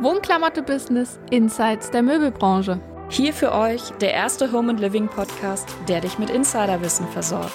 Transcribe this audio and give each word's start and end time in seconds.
Wohnklamotte 0.00 0.62
Business 0.62 1.20
Insights 1.30 1.90
der 1.90 2.02
Möbelbranche. 2.02 2.80
Hier 3.08 3.32
für 3.32 3.52
euch 3.52 3.90
der 4.00 4.12
erste 4.14 4.50
Home 4.52 4.70
and 4.70 4.80
Living 4.80 5.06
Podcast, 5.06 5.68
der 5.86 6.00
dich 6.00 6.18
mit 6.18 6.30
Insiderwissen 6.30 7.06
versorgt. 7.06 7.52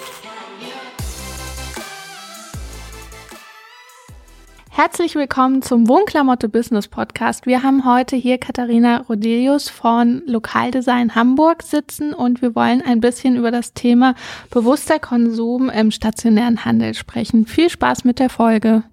Herzlich 4.70 5.16
willkommen 5.16 5.64
zum 5.64 5.88
Wohnklamotte 5.88 6.50
Business 6.50 6.88
Podcast. 6.88 7.48
Wir 7.48 7.64
haben 7.64 7.84
heute 7.84 8.16
hier 8.16 8.38
Katharina 8.38 9.00
Rodelius 9.10 9.70
von 9.70 10.22
Lokaldesign 10.28 11.16
Hamburg 11.16 11.64
sitzen 11.64 12.14
und 12.14 12.44
wir 12.44 12.54
wollen 12.54 12.84
ein 12.84 13.02
bisschen 13.02 13.38
über 13.38 13.50
das 13.50 13.74
Thema 13.74 14.14
bewusster 14.52 15.00
Konsum 15.00 15.70
im 15.70 15.90
stationären 15.90 16.64
Handel 16.64 16.94
sprechen. 16.94 17.48
Viel 17.48 17.72
Spaß 17.72 18.04
mit 18.04 18.20
der 18.20 18.30
Folge. 18.30 18.84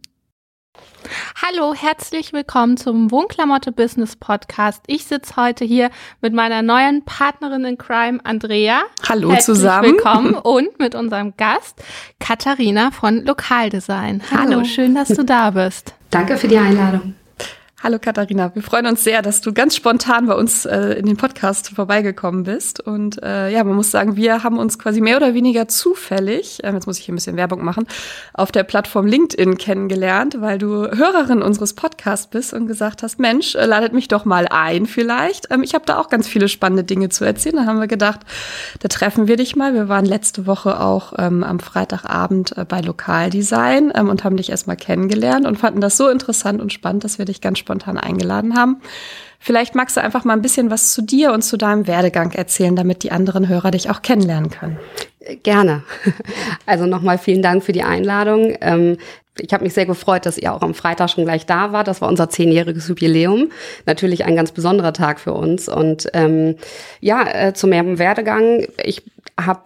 Hallo, 1.43 1.75
herzlich 1.75 2.32
willkommen 2.32 2.77
zum 2.77 3.11
Wohnklamotte 3.11 3.73
Business 3.73 4.16
Podcast. 4.16 4.83
Ich 4.87 5.05
sitze 5.05 5.37
heute 5.37 5.64
hier 5.64 5.91
mit 6.20 6.33
meiner 6.33 6.62
neuen 6.62 7.05
Partnerin 7.05 7.64
in 7.64 7.78
Crime, 7.78 8.20
Andrea. 8.24 8.83
Hallo 9.09 9.30
herzlich 9.30 9.45
zusammen. 9.56 9.92
Willkommen 9.92 10.34
und 10.42 10.78
mit 10.78 10.95
unserem 10.95 11.37
Gast 11.37 11.83
Katharina 12.20 12.91
von 12.91 13.24
Lokaldesign. 13.24 14.23
Hallo, 14.30 14.52
Hallo. 14.52 14.64
schön, 14.64 14.95
dass 14.95 15.09
du 15.09 15.24
da 15.24 15.50
bist. 15.50 15.95
Danke 16.10 16.37
für 16.37 16.48
die 16.48 16.59
Einladung. 16.59 17.14
Hallo 17.83 17.98
Katharina, 18.01 18.55
wir 18.55 18.62
freuen 18.62 18.87
uns 18.87 19.05
sehr, 19.05 19.20
dass 19.20 19.42
du 19.42 19.52
ganz 19.52 19.77
spontan 19.77 20.24
bei 20.27 20.34
uns 20.34 20.64
äh, 20.64 20.92
in 20.92 21.05
den 21.05 21.19
Podcast 21.19 21.69
vorbeigekommen 21.69 22.45
bist. 22.45 22.80
Und 22.80 23.23
äh, 23.23 23.50
ja, 23.50 23.62
man 23.62 23.74
muss 23.74 23.91
sagen, 23.91 24.16
wir 24.16 24.42
haben 24.42 24.59
uns 24.59 24.78
quasi 24.78 25.02
mehr 25.02 25.19
oder 25.19 25.34
weniger 25.34 25.69
zufällig, 25.69 26.64
äh, 26.64 26.73
jetzt 26.73 26.87
muss 26.87 26.98
ich 26.98 27.05
hier 27.05 27.12
ein 27.12 27.16
bisschen 27.16 27.37
Werbung 27.37 27.62
machen, 27.62 27.87
auf 28.33 28.52
der 28.52 28.62
Plattform 28.62 29.06
LinkedIn 29.06 29.59
kennengelernt, 29.59 30.41
weil 30.41 30.56
du 30.56 30.87
Hörerin 30.87 31.42
unseres 31.42 31.74
Podcasts 31.74 32.27
bist 32.27 32.55
und 32.55 32.69
gesagt 32.69 33.02
hast, 33.02 33.19
Mensch, 33.19 33.55
äh, 33.55 33.66
ladet 33.66 33.92
mich 33.92 34.09
doch 34.09 34.25
mal 34.25 34.47
ein 34.48 34.86
vielleicht. 34.86 35.50
Ähm, 35.50 35.62
ich 35.62 35.75
habe 35.75 35.84
da 35.84 35.98
auch 35.98 36.08
ganz 36.08 36.27
viele 36.27 36.48
spannende 36.48 36.84
Dinge 36.84 37.11
zu 37.11 37.27
erzählen. 37.27 37.56
Da 37.56 37.67
haben 37.67 37.80
wir 37.80 37.86
gedacht, 37.86 38.20
da 38.80 38.89
treffen 38.89 39.28
wir 39.28 39.36
dich 39.36 39.56
mal. 39.56 39.75
Wir 39.75 39.91
waren 39.91 40.06
letzte 40.06 40.47
Woche 40.47 40.80
auch 40.80 41.12
ähm, 41.19 41.45
am 41.45 41.61
Freitagabend 41.61 42.56
äh, 42.56 42.64
bei 42.64 42.80
Lokaldesign 42.80 43.92
ähm, 43.95 44.08
und 44.08 44.25
haben 44.25 44.39
dich 44.39 44.48
erstmal 44.48 44.77
kennengelernt 44.77 45.47
und 45.47 45.58
fanden 45.58 45.83
das 45.83 45.98
so 45.98 46.08
interessant 46.08 46.62
und 46.62 46.72
spannend, 46.72 47.05
dass 47.05 47.19
wir 47.19 47.27
dich 47.27 47.42
ganz 47.42 47.58
spontan 47.58 47.73
eingeladen 47.83 48.56
haben. 48.56 48.80
Vielleicht 49.39 49.75
magst 49.75 49.97
du 49.97 50.00
einfach 50.00 50.25
mal 50.25 50.33
ein 50.33 50.42
bisschen 50.42 50.70
was 50.70 50.94
zu 50.94 51.03
dir 51.03 51.33
und 51.33 51.42
zu 51.42 51.58
deinem 51.58 51.86
Werdegang 51.86 52.33
erzählen, 52.33 52.77
damit 52.77 53.03
die 53.03 53.12
anderen 53.12 53.47
Hörer 53.48 53.72
dich 53.72 53.91
auch 53.91 54.00
kennenlernen 54.00 54.50
können. 54.50 54.78
Gerne. 55.42 55.83
Also 56.67 56.86
nochmal 56.86 57.19
vielen 57.19 57.42
Dank 57.42 57.62
für 57.62 57.72
die 57.72 57.83
Einladung. 57.83 58.56
Ähm, 58.62 58.97
ich 59.39 59.52
habe 59.52 59.64
mich 59.64 59.75
sehr 59.75 59.84
gefreut, 59.84 60.25
dass 60.27 60.39
ihr 60.39 60.55
auch 60.55 60.62
am 60.62 60.75
Freitag 60.75 61.11
schon 61.11 61.25
gleich 61.25 61.45
da 61.45 61.72
wart. 61.72 61.89
Das 61.89 62.00
war 62.00 62.08
unser 62.08 62.30
zehnjähriges 62.30 62.89
Jubiläum. 62.89 63.50
Natürlich 63.84 64.25
ein 64.25 64.36
ganz 64.36 64.52
besonderer 64.52 64.92
Tag 64.92 65.20
für 65.20 65.33
uns. 65.33 65.69
Und 65.69 66.08
ähm, 66.14 66.56
ja, 67.00 67.27
äh, 67.27 67.52
zu 67.52 67.67
meinem 67.67 67.98
Werdegang. 67.98 68.67
Ich 68.83 69.02
habe 69.39 69.62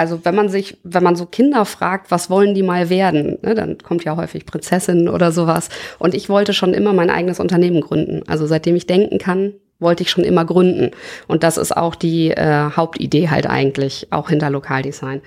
also 0.00 0.24
wenn 0.24 0.34
man 0.34 0.48
sich, 0.48 0.78
wenn 0.82 1.02
man 1.02 1.14
so 1.14 1.26
Kinder 1.26 1.66
fragt, 1.66 2.10
was 2.10 2.30
wollen 2.30 2.54
die 2.54 2.62
mal 2.62 2.88
werden, 2.88 3.36
ne, 3.42 3.54
dann 3.54 3.76
kommt 3.76 4.02
ja 4.02 4.16
häufig 4.16 4.46
Prinzessin 4.46 5.10
oder 5.10 5.30
sowas. 5.30 5.68
Und 5.98 6.14
ich 6.14 6.30
wollte 6.30 6.54
schon 6.54 6.72
immer 6.72 6.94
mein 6.94 7.10
eigenes 7.10 7.38
Unternehmen 7.38 7.82
gründen. 7.82 8.22
Also 8.26 8.46
seitdem 8.46 8.76
ich 8.76 8.86
denken 8.86 9.18
kann, 9.18 9.52
wollte 9.78 10.02
ich 10.02 10.10
schon 10.10 10.24
immer 10.24 10.46
gründen. 10.46 10.92
Und 11.28 11.42
das 11.42 11.58
ist 11.58 11.76
auch 11.76 11.94
die 11.94 12.30
äh, 12.30 12.70
Hauptidee 12.74 13.28
halt 13.28 13.46
eigentlich, 13.46 14.08
auch 14.10 14.30
hinter 14.30 14.48
Lokaldesign 14.48 15.20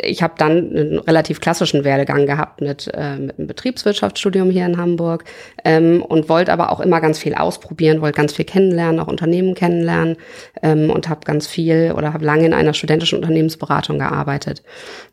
ich 0.00 0.22
habe 0.22 0.34
dann 0.38 0.50
einen 0.50 0.98
relativ 0.98 1.40
klassischen 1.40 1.84
Werdegang 1.84 2.26
gehabt 2.26 2.60
mit, 2.60 2.90
äh, 2.94 3.16
mit 3.16 3.38
einem 3.38 3.46
Betriebswirtschaftsstudium 3.46 4.50
hier 4.50 4.64
in 4.64 4.78
Hamburg 4.78 5.24
ähm, 5.64 6.02
und 6.02 6.28
wollte 6.28 6.52
aber 6.52 6.72
auch 6.72 6.80
immer 6.80 7.00
ganz 7.00 7.18
viel 7.18 7.34
ausprobieren, 7.34 8.00
wollte 8.00 8.16
ganz 8.16 8.32
viel 8.32 8.46
kennenlernen, 8.46 9.00
auch 9.00 9.08
Unternehmen 9.08 9.54
kennenlernen 9.54 10.16
ähm, 10.62 10.90
und 10.90 11.08
habe 11.08 11.20
ganz 11.24 11.46
viel 11.46 11.92
oder 11.96 12.14
habe 12.14 12.24
lange 12.24 12.46
in 12.46 12.54
einer 12.54 12.72
studentischen 12.72 13.18
Unternehmensberatung 13.18 13.98
gearbeitet. 13.98 14.62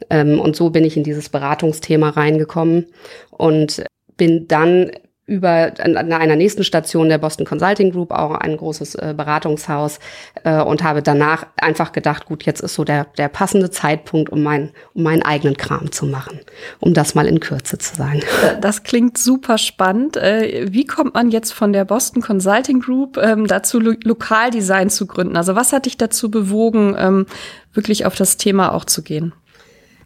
Ähm, 0.10 0.40
und 0.40 0.56
so 0.56 0.70
bin 0.70 0.86
ich 0.86 0.96
in 0.96 1.04
dieses 1.04 1.30
Beratungsthema 1.30 2.10
reingekommen 2.10 2.88
und 3.32 3.84
bin 4.16 4.48
dann 4.48 4.92
über 5.30 5.72
an 5.80 5.96
einer 5.96 6.36
nächsten 6.36 6.64
Station 6.64 7.08
der 7.08 7.20
Boston 7.20 7.46
Consulting 7.46 7.92
Group, 7.92 8.12
auch 8.12 8.32
ein 8.32 8.58
großes 8.58 8.96
äh, 8.96 9.14
Beratungshaus, 9.16 10.00
äh, 10.44 10.62
und 10.62 10.84
habe 10.84 11.02
danach 11.02 11.46
einfach 11.56 11.92
gedacht, 11.92 12.26
gut, 12.26 12.44
jetzt 12.44 12.62
ist 12.62 12.74
so 12.74 12.84
der, 12.84 13.06
der 13.18 13.30
passende 13.30 13.70
Zeitpunkt, 13.70 14.32
um, 14.32 14.42
mein, 14.42 14.72
um 14.94 15.04
meinen 15.04 15.22
eigenen 15.22 15.56
Kram 15.56 15.92
zu 15.92 16.08
machen, 16.08 16.40
um 16.80 16.94
das 16.94 17.16
mal 17.16 17.28
in 17.28 17.40
Kürze 17.40 17.78
zu 17.78 17.96
sagen. 17.96 18.22
Das 18.60 18.84
klingt 18.84 19.18
super 19.18 19.58
spannend. 19.58 20.18
Äh, 20.18 20.68
wie 20.72 20.86
kommt 20.86 21.14
man 21.14 21.30
jetzt 21.30 21.54
von 21.54 21.72
der 21.72 21.86
Boston 21.86 22.22
Consulting 22.22 22.80
Group 22.80 23.18
ähm, 23.18 23.48
dazu, 23.48 23.80
Lo 23.80 23.94
Lokaldesign 24.04 24.90
zu 24.90 25.06
gründen? 25.06 25.38
Also 25.38 25.56
was 25.56 25.72
hat 25.72 25.86
dich 25.86 25.98
dazu 25.98 26.32
bewogen, 26.32 26.96
ähm, 26.98 27.26
wirklich 27.74 28.06
auf 28.06 28.16
das 28.16 28.38
Thema 28.38 28.74
auch 28.74 28.86
zu 28.86 29.04
gehen? 29.04 29.34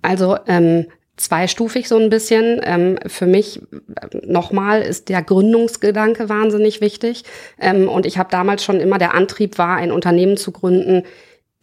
Also 0.01 0.37
ähm, 0.47 0.85
zweistufig 1.17 1.87
so 1.87 1.97
ein 1.97 2.09
bisschen. 2.09 2.59
Ähm, 2.63 2.97
für 3.05 3.25
mich 3.25 3.61
nochmal 4.23 4.81
ist 4.81 5.09
der 5.09 5.21
Gründungsgedanke 5.21 6.29
wahnsinnig 6.29 6.81
wichtig. 6.81 7.23
Ähm, 7.59 7.87
und 7.87 8.05
ich 8.05 8.17
habe 8.17 8.29
damals 8.31 8.63
schon 8.63 8.79
immer 8.79 8.97
der 8.97 9.13
Antrieb 9.13 9.57
war, 9.57 9.77
ein 9.77 9.91
Unternehmen 9.91 10.37
zu 10.37 10.51
gründen, 10.51 11.03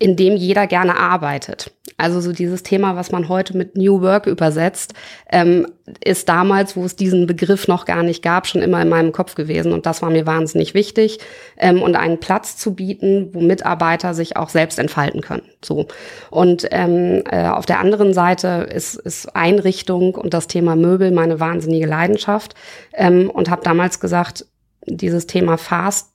in 0.01 0.17
dem 0.17 0.35
jeder 0.35 0.67
gerne 0.67 0.97
arbeitet. 0.97 1.73
Also 1.99 2.23
so 2.23 2.33
dieses 2.33 2.63
Thema, 2.63 2.97
was 2.97 3.13
man 3.13 3.29
heute 3.29 3.55
mit 3.55 3.77
New 3.77 4.01
Work 4.01 4.27
übersetzt, 4.27 4.95
ähm, 5.31 5.67
ist 6.03 6.31
damals, 6.31 6.75
wo 6.75 6.87
es 6.87 6.97
diesen 6.97 7.27
Begriff 7.27 7.69
noch 7.69 7.85
gar 7.85 8.03
nicht 8.03 8.23
gab, 8.23 8.47
schon 8.47 8.63
immer 8.63 8.81
in 8.81 8.89
meinem 8.89 9.13
Kopf 9.13 9.35
gewesen. 9.35 9.75
Und 9.75 9.85
das 9.85 10.01
war 10.01 10.09
mir 10.09 10.25
wahnsinnig 10.27 10.73
wichtig. 10.73 11.19
Ähm, 11.59 11.83
und 11.83 11.97
einen 11.97 12.19
Platz 12.19 12.57
zu 12.57 12.75
bieten, 12.75 13.29
wo 13.35 13.41
Mitarbeiter 13.43 14.15
sich 14.15 14.39
auch 14.39 14.49
selbst 14.49 14.79
entfalten 14.79 15.21
können. 15.21 15.43
So. 15.63 15.87
Und 16.31 16.67
ähm, 16.71 17.23
äh, 17.31 17.49
auf 17.49 17.67
der 17.67 17.81
anderen 17.81 18.15
Seite 18.15 18.69
ist, 18.75 18.95
ist 18.95 19.37
Einrichtung 19.37 20.15
und 20.15 20.33
das 20.33 20.47
Thema 20.47 20.77
Möbel 20.77 21.11
meine 21.11 21.41
wahnsinnige 21.41 21.87
Leidenschaft. 21.87 22.55
Ähm, 22.95 23.29
und 23.29 23.51
habe 23.51 23.63
damals 23.63 24.01
gesagt, 24.01 24.47
dieses 24.87 25.27
Thema 25.27 25.59
Fast 25.59 26.10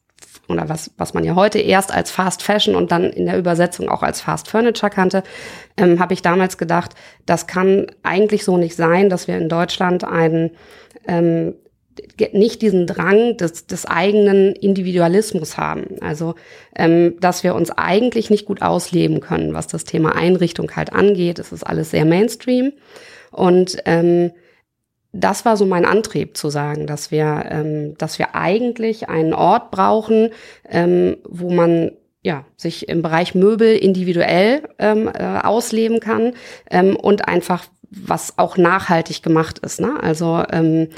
oder 0.47 0.69
was, 0.69 0.91
was 0.97 1.13
man 1.13 1.23
ja 1.23 1.35
heute 1.35 1.59
erst 1.59 1.94
als 1.94 2.11
Fast 2.11 2.44
Fashion 2.44 2.75
und 2.75 2.91
dann 2.91 3.06
in 3.06 3.25
der 3.25 3.38
Übersetzung 3.38 3.89
auch 3.89 4.03
als 4.03 4.22
Fast 4.22 4.50
Furniture 4.50 4.89
kannte, 4.89 5.23
ähm, 5.78 6.00
habe 6.00 6.13
ich 6.13 6.22
damals 6.22 6.57
gedacht, 6.57 6.91
das 7.25 7.47
kann 7.47 7.88
eigentlich 8.03 8.44
so 8.45 8.57
nicht 8.57 8.75
sein, 8.75 9.09
dass 9.09 9.28
wir 9.28 9.38
in 9.38 9.50
Deutschland 9.50 10.03
einen 10.03 10.51
ähm, 11.07 11.55
nicht 12.34 12.61
diesen 12.61 12.88
Drang 12.88 13.38
des, 13.38 13.67
des 13.67 13.85
eigenen 13.85 14.53
Individualismus 14.53 15.57
haben. 15.57 15.95
Also, 16.01 16.35
ähm, 16.75 17.16
dass 17.22 17.44
wir 17.44 17.55
uns 17.55 17.72
eigentlich 17.72 18.29
nicht 18.29 18.45
gut 18.45 18.61
ausleben 18.61 19.22
können, 19.22 19.53
was 19.53 19.67
das 19.67 19.85
Thema 19.85 20.16
Einrichtung 20.16 20.75
halt 20.75 20.94
angeht. 20.94 21.39
Es 21.39 21.51
ist 21.51 21.63
alles 21.63 21.91
sehr 21.91 22.05
Mainstream. 22.05 22.73
Und 23.31 23.78
ähm, 23.85 24.31
das 25.15 25.45
war 25.45 25.55
so 25.55 25.65
mein 25.65 25.85
Antrieb 25.85 26.35
zu 26.35 26.49
sagen, 26.49 26.87
dass 26.87 27.09
wir, 27.09 27.45
ähm, 27.49 27.97
dass 27.97 28.19
wir 28.19 28.35
eigentlich 28.35 29.07
einen 29.09 29.33
Ort 29.33 29.71
brauchen, 29.71 30.29
ähm, 30.69 31.17
wo 31.27 31.51
man 31.51 31.91
ja, 32.21 32.43
sich 32.57 32.89
im 32.89 33.01
Bereich 33.01 33.35
Möbel 33.35 33.77
individuell 33.77 34.63
ähm, 34.79 35.07
äh, 35.07 35.39
ausleben 35.43 35.99
kann 35.99 36.33
ähm, 36.71 36.95
und 36.95 37.27
einfach 37.27 37.65
was 37.91 38.37
auch 38.37 38.57
nachhaltig 38.57 39.21
gemacht 39.21 39.59
ist. 39.59 39.79
Ne? 39.79 39.93
Also 40.01 40.43
ähm, 40.51 40.89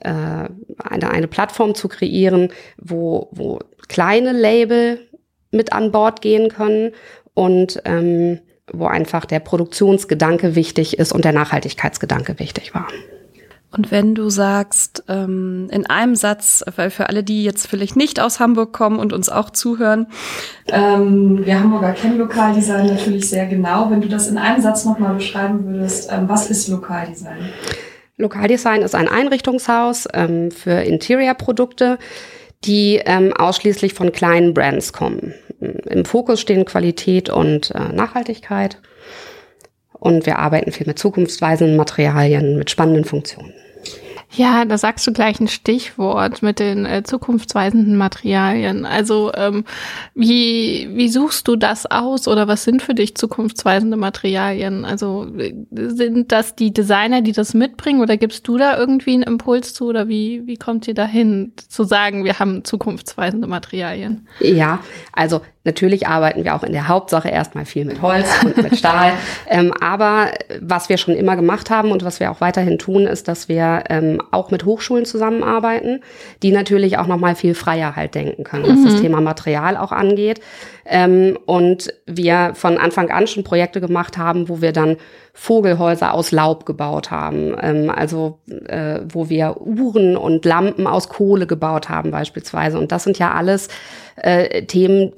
äh, 0.00 0.10
eine, 0.10 1.10
eine 1.10 1.26
Plattform 1.26 1.74
zu 1.74 1.88
kreieren, 1.88 2.50
wo, 2.76 3.28
wo 3.32 3.60
kleine 3.88 4.32
Label 4.32 5.00
mit 5.50 5.72
an 5.72 5.90
Bord 5.90 6.20
gehen 6.20 6.50
können 6.50 6.92
und 7.32 7.80
ähm, 7.86 8.40
wo 8.70 8.86
einfach 8.86 9.24
der 9.24 9.40
Produktionsgedanke 9.40 10.54
wichtig 10.54 10.98
ist 10.98 11.12
und 11.12 11.24
der 11.24 11.32
Nachhaltigkeitsgedanke 11.32 12.38
wichtig 12.38 12.74
war. 12.74 12.88
Und 13.74 13.90
wenn 13.90 14.14
du 14.14 14.30
sagst, 14.30 15.02
ähm, 15.08 15.68
in 15.72 15.86
einem 15.86 16.14
Satz, 16.14 16.64
weil 16.76 16.90
für 16.90 17.08
alle, 17.08 17.24
die 17.24 17.42
jetzt 17.42 17.66
vielleicht 17.66 17.96
nicht 17.96 18.20
aus 18.20 18.38
Hamburg 18.38 18.72
kommen 18.72 19.00
und 19.00 19.12
uns 19.12 19.28
auch 19.28 19.50
zuhören, 19.50 20.06
ähm, 20.68 21.44
wir 21.44 21.58
Hamburger 21.58 21.92
kennen 21.92 22.18
Lokaldesign 22.18 22.86
natürlich 22.86 23.28
sehr 23.28 23.46
genau. 23.46 23.90
Wenn 23.90 24.00
du 24.00 24.08
das 24.08 24.28
in 24.28 24.38
einem 24.38 24.62
Satz 24.62 24.84
nochmal 24.84 25.14
beschreiben 25.14 25.66
würdest, 25.66 26.08
ähm, 26.12 26.28
was 26.28 26.50
ist 26.50 26.68
Lokaldesign? 26.68 27.50
Lokaldesign 28.16 28.82
ist 28.82 28.94
ein 28.94 29.08
Einrichtungshaus 29.08 30.06
ähm, 30.14 30.52
für 30.52 30.82
Interior-Produkte, 30.82 31.98
die 32.64 33.00
ähm, 33.04 33.32
ausschließlich 33.32 33.92
von 33.92 34.12
kleinen 34.12 34.54
Brands 34.54 34.92
kommen. 34.92 35.34
Im 35.60 36.04
Fokus 36.04 36.40
stehen 36.40 36.64
Qualität 36.64 37.28
und 37.28 37.72
äh, 37.72 37.92
Nachhaltigkeit. 37.92 38.78
Und 39.92 40.26
wir 40.26 40.38
arbeiten 40.38 40.70
viel 40.70 40.86
mit 40.86 40.98
zukunftsweisenden 40.98 41.76
Materialien, 41.76 42.56
mit 42.56 42.70
spannenden 42.70 43.04
Funktionen. 43.04 43.52
Ja, 44.36 44.64
da 44.64 44.78
sagst 44.78 45.06
du 45.06 45.12
gleich 45.12 45.38
ein 45.40 45.48
Stichwort 45.48 46.42
mit 46.42 46.58
den 46.58 46.86
äh, 46.86 47.02
zukunftsweisenden 47.04 47.96
Materialien. 47.96 48.84
Also 48.84 49.32
ähm, 49.34 49.64
wie, 50.14 50.88
wie 50.92 51.08
suchst 51.08 51.46
du 51.46 51.56
das 51.56 51.86
aus 51.86 52.26
oder 52.26 52.48
was 52.48 52.64
sind 52.64 52.82
für 52.82 52.94
dich 52.94 53.16
zukunftsweisende 53.16 53.96
Materialien? 53.96 54.84
Also 54.84 55.26
sind 55.72 56.32
das 56.32 56.56
die 56.56 56.72
Designer, 56.72 57.22
die 57.22 57.32
das 57.32 57.54
mitbringen 57.54 58.00
oder 58.00 58.16
gibst 58.16 58.48
du 58.48 58.58
da 58.58 58.76
irgendwie 58.76 59.14
einen 59.14 59.22
Impuls 59.22 59.72
zu 59.72 59.86
oder 59.86 60.08
wie, 60.08 60.46
wie 60.46 60.56
kommt 60.56 60.88
ihr 60.88 60.94
dahin 60.94 61.52
zu 61.68 61.84
sagen, 61.84 62.24
wir 62.24 62.38
haben 62.38 62.64
zukunftsweisende 62.64 63.46
Materialien? 63.46 64.26
Ja, 64.40 64.80
also 65.12 65.42
Natürlich 65.64 66.06
arbeiten 66.06 66.44
wir 66.44 66.54
auch 66.54 66.62
in 66.62 66.72
der 66.72 66.88
Hauptsache 66.88 67.28
erstmal 67.28 67.64
viel 67.64 67.86
mit 67.86 68.02
Holz 68.02 68.28
und 68.44 68.56
mit 68.62 68.76
Stahl. 68.76 69.12
ähm, 69.48 69.72
aber 69.80 70.28
was 70.60 70.90
wir 70.90 70.98
schon 70.98 71.14
immer 71.14 71.36
gemacht 71.36 71.70
haben 71.70 71.90
und 71.90 72.04
was 72.04 72.20
wir 72.20 72.30
auch 72.30 72.42
weiterhin 72.42 72.78
tun, 72.78 73.06
ist, 73.06 73.28
dass 73.28 73.48
wir 73.48 73.84
ähm, 73.88 74.22
auch 74.30 74.50
mit 74.50 74.66
Hochschulen 74.66 75.06
zusammenarbeiten, 75.06 76.02
die 76.42 76.52
natürlich 76.52 76.98
auch 76.98 77.06
nochmal 77.06 77.34
viel 77.34 77.54
freier 77.54 77.96
halt 77.96 78.14
denken 78.14 78.44
können, 78.44 78.64
was 78.64 78.78
mhm. 78.78 78.84
das 78.84 79.00
Thema 79.00 79.22
Material 79.22 79.78
auch 79.78 79.90
angeht. 79.90 80.40
Ähm, 80.86 81.38
und 81.46 81.94
wir 82.04 82.52
von 82.54 82.76
Anfang 82.76 83.10
an 83.10 83.26
schon 83.26 83.42
Projekte 83.42 83.80
gemacht 83.80 84.18
haben, 84.18 84.50
wo 84.50 84.60
wir 84.60 84.72
dann 84.72 84.98
Vogelhäuser 85.32 86.14
aus 86.14 86.30
Laub 86.30 86.66
gebaut 86.66 87.10
haben. 87.10 87.56
Ähm, 87.60 87.90
also 87.90 88.38
äh, 88.66 89.00
wo 89.08 89.30
wir 89.30 89.62
Uhren 89.62 90.16
und 90.16 90.44
Lampen 90.44 90.86
aus 90.86 91.08
Kohle 91.08 91.46
gebaut 91.46 91.88
haben 91.88 92.10
beispielsweise. 92.10 92.78
Und 92.78 92.92
das 92.92 93.04
sind 93.04 93.18
ja 93.18 93.32
alles 93.32 93.68
äh, 94.16 94.64
Themen, 94.66 95.12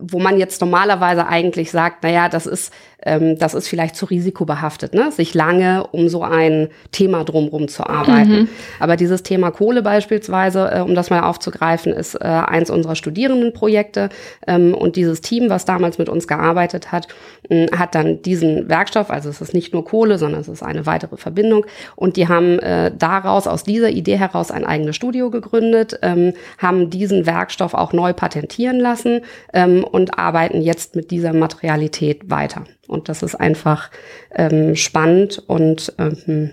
wo 0.00 0.18
man 0.18 0.38
jetzt 0.38 0.60
normalerweise 0.60 1.26
eigentlich 1.26 1.70
sagt, 1.70 2.02
naja, 2.02 2.28
das 2.28 2.46
ist 2.46 2.72
ähm, 3.02 3.38
das 3.38 3.54
ist 3.54 3.68
vielleicht 3.68 3.96
zu 3.96 4.06
risikobehaftet, 4.06 4.94
ne? 4.94 5.10
sich 5.12 5.34
lange 5.34 5.86
um 5.92 6.08
so 6.08 6.22
ein 6.22 6.68
Thema 6.92 7.24
drumherum 7.24 7.68
zu 7.68 7.86
arbeiten. 7.86 8.32
Mhm. 8.32 8.48
Aber 8.78 8.96
dieses 8.96 9.22
Thema 9.22 9.50
Kohle 9.50 9.82
beispielsweise, 9.82 10.70
äh, 10.72 10.80
um 10.80 10.94
das 10.94 11.10
mal 11.10 11.20
aufzugreifen, 11.20 11.92
ist 11.92 12.14
äh, 12.14 12.24
eins 12.24 12.70
unserer 12.70 12.96
Studierendenprojekte. 12.96 14.10
Ähm, 14.46 14.74
und 14.74 14.96
dieses 14.96 15.20
Team, 15.20 15.50
was 15.50 15.64
damals 15.64 15.98
mit 15.98 16.08
uns 16.08 16.28
gearbeitet 16.28 16.92
hat, 16.92 17.08
äh, 17.48 17.66
hat 17.70 17.94
dann 17.94 18.22
diesen 18.22 18.68
Werkstoff, 18.68 19.10
also 19.10 19.28
es 19.28 19.40
ist 19.40 19.54
nicht 19.54 19.72
nur 19.72 19.84
Kohle, 19.84 20.18
sondern 20.18 20.40
es 20.40 20.48
ist 20.48 20.62
eine 20.62 20.86
weitere 20.86 21.16
Verbindung. 21.16 21.66
Und 21.96 22.16
die 22.16 22.28
haben 22.28 22.58
äh, 22.58 22.92
daraus, 22.96 23.46
aus 23.46 23.64
dieser 23.64 23.90
Idee 23.90 24.18
heraus, 24.18 24.50
ein 24.50 24.64
eigenes 24.64 24.96
Studio 24.96 25.30
gegründet, 25.30 25.98
ähm, 26.02 26.34
haben 26.58 26.90
diesen 26.90 27.26
Werkstoff 27.26 27.74
auch 27.74 27.92
neu 27.92 28.12
patentieren 28.12 28.78
lassen 28.78 29.20
ähm, 29.52 29.84
und 29.84 30.18
arbeiten 30.18 30.60
jetzt 30.60 30.96
mit 30.96 31.10
dieser 31.10 31.32
Materialität 31.32 32.30
weiter. 32.30 32.64
Und 32.90 33.08
das 33.08 33.22
ist 33.22 33.36
einfach 33.36 33.90
ähm, 34.34 34.74
spannend 34.74 35.42
und 35.46 35.92
ähm, 35.98 36.52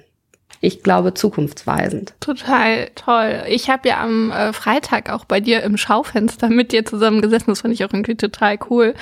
ich 0.59 0.81
glaube, 0.81 1.13
zukunftsweisend. 1.13 2.13
Total 2.19 2.89
toll. 2.95 3.43
Ich 3.47 3.69
habe 3.69 3.89
ja 3.89 4.01
am 4.01 4.31
äh, 4.31 4.53
Freitag 4.53 5.11
auch 5.11 5.25
bei 5.25 5.39
dir 5.39 5.61
im 5.61 5.77
Schaufenster 5.77 6.49
mit 6.49 6.71
dir 6.71 6.83
zusammen 6.83 7.21
gesessen. 7.21 7.51
Das 7.51 7.61
fand 7.61 7.73
ich 7.73 7.85
auch 7.85 7.93
irgendwie 7.93 8.15
total 8.15 8.57
cool. 8.69 8.95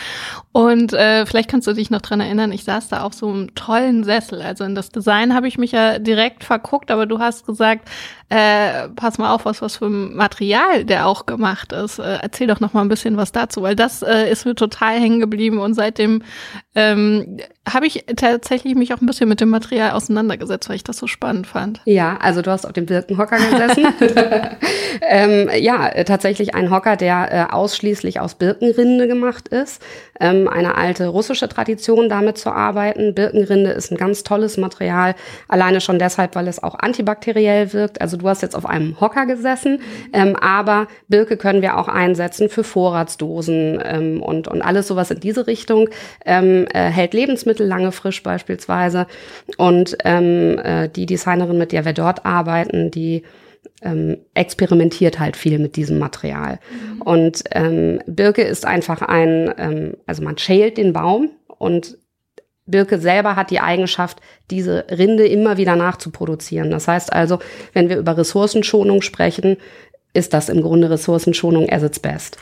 Und 0.52 0.92
äh, 0.94 1.26
vielleicht 1.26 1.50
kannst 1.50 1.68
du 1.68 1.74
dich 1.74 1.90
noch 1.90 2.02
dran 2.02 2.20
erinnern, 2.20 2.52
ich 2.52 2.66
saß 2.66 2.90
da 2.90 3.04
auf 3.04 3.14
so 3.14 3.30
einem 3.30 3.56
tollen 3.56 4.04
Sessel. 4.04 4.42
Also 4.42 4.66
in 4.66 4.76
das 4.76 4.90
Design 4.90 5.34
habe 5.34 5.48
ich 5.48 5.58
mich 5.58 5.72
ja 5.72 5.98
direkt 5.98 6.44
verguckt, 6.44 6.92
aber 6.92 7.06
du 7.06 7.20
hast 7.20 7.46
gesagt, 7.46 7.88
äh, 8.30 8.89
pass 8.95 9.18
mal 9.18 9.33
auf, 9.33 9.45
was 9.45 9.62
was 9.62 9.77
für 9.77 9.86
ein 9.86 10.16
Material 10.16 10.86
der 10.86 11.07
auch 11.07 11.25
gemacht 11.25 11.72
ist. 11.72 12.00
Äh, 12.00 12.19
erzähl 12.22 12.48
doch 12.48 12.60
noch 12.60 12.74
mal 12.74 12.81
ein 12.81 12.89
bisschen 12.89 13.18
was 13.18 13.31
dazu, 13.31 13.62
weil 13.62 13.75
das 13.75 14.01
äh, 14.01 14.30
ist 14.31 14.45
mir 14.45 14.56
total 14.56 15.00
hängen 15.00 15.19
geblieben 15.19 15.60
und 15.60 15.74
seitdem 15.74 16.24
ähm, 16.75 17.38
habe 17.68 17.88
ich 17.88 18.06
tatsächlich 18.16 18.75
mich 18.75 18.94
auch 18.94 19.01
ein 19.01 19.06
bisschen 19.06 19.30
mit 19.30 19.42
dem 19.42 19.50
Material 19.50 19.92
auseinandergesetzt, 19.92 20.69
weil 20.69 20.75
ich 20.75 20.83
das 20.83 20.98
so 20.98 21.07
spannend 21.07 21.48
fand. 21.48 21.81
Ja, 21.86 22.18
also 22.22 22.42
du 22.42 22.51
hast 22.51 22.66
auf 22.66 22.74
dem 22.74 22.86
Birkenhocker 22.86 23.38
gesessen. 23.38 23.88
ähm, 25.01 25.50
ja, 25.57 25.89
tatsächlich 26.04 26.54
ein 26.54 26.69
Hocker, 26.69 26.95
der 26.95 27.31
äh, 27.31 27.54
ausschließlich 27.54 28.19
aus 28.19 28.36
Birkenrinde 28.36 29.07
gemacht 29.07 29.48
ist. 29.48 29.81
Ähm, 30.19 30.48
eine 30.48 30.75
alte 30.75 31.07
russische 31.07 31.50
Tradition, 31.50 32.07
damit 32.07 32.38
zu 32.38 32.51
arbeiten. 32.51 33.16
Birkenrinde 33.16 33.72
ist 33.72 33.92
ein 33.92 33.98
ganz 33.98 34.24
tolles 34.24 34.57
Material, 34.57 35.16
alleine 35.48 35.81
schon 35.81 36.00
deshalb, 36.00 36.36
weil 36.36 36.48
es 36.48 36.62
auch 36.62 36.75
antibakteriell 36.80 37.74
wirkt. 37.74 38.01
Also 38.01 38.14
du 38.17 38.27
hast 38.27 38.41
jetzt 38.41 38.56
auf 38.56 38.65
einem 38.65 39.00
Hocker 39.00 39.25
gesessen, 39.25 39.79
ähm, 40.13 40.35
aber 40.35 40.88
Birke 41.07 41.38
können 41.38 41.62
wir 41.62 41.77
auch 41.77 41.88
einsetzen 41.88 42.50
für 42.50 42.63
Vorratsdosen 42.63 43.81
ähm, 43.83 44.21
und, 44.21 44.47
und 44.47 44.62
alles 44.62 44.88
sowas 44.88 45.12
in 45.12 45.19
diese 45.19 45.47
Richtung. 45.47 45.89
Ähm, 46.25 46.67
äh, 46.73 46.89
hält 46.89 47.13
Lebensmittel 47.13 47.67
lange 47.67 47.91
frisch 47.91 48.21
beispielsweise. 48.23 49.07
Und 49.57 49.97
ähm, 50.03 50.59
äh, 50.59 50.89
die 50.89 51.06
Designerin, 51.06 51.57
mit 51.57 51.71
der 51.71 51.85
wir 51.85 51.94
dort 51.94 52.25
arbeiten, 52.25 52.91
die 52.91 53.23
ähm, 53.81 54.17
experimentiert 54.33 55.19
halt 55.19 55.35
viel 55.35 55.59
mit 55.59 55.75
diesem 55.75 56.00
Material. 56.00 56.59
Mhm. 56.69 57.01
Und 57.01 57.44
ähm, 57.51 58.00
Birke 58.06 58.41
ist 58.41 58.65
einfach 58.65 59.01
ein, 59.01 59.53
ähm, 59.57 59.94
also 60.06 60.23
man 60.23 60.38
schält 60.38 60.77
den 60.77 60.94
Baum 60.94 61.29
und 61.47 61.97
Birke 62.65 63.00
selber 63.00 63.35
hat 63.35 63.51
die 63.51 63.59
Eigenschaft, 63.59 64.21
diese 64.50 64.85
Rinde 64.89 65.27
immer 65.27 65.57
wieder 65.57 65.75
nachzuproduzieren. 65.75 66.71
Das 66.71 66.88
heißt 66.88 67.13
also, 67.13 67.39
wenn 67.73 67.89
wir 67.89 67.97
über 67.97 68.17
Ressourcenschonung 68.17 69.01
sprechen, 69.01 69.57
ist 70.15 70.33
das 70.33 70.50
im 70.50 70.62
Grunde 70.62 70.89
Ressourcenschonung 70.89 71.69
as 71.69 71.83
its 71.83 72.00
best. 72.00 72.38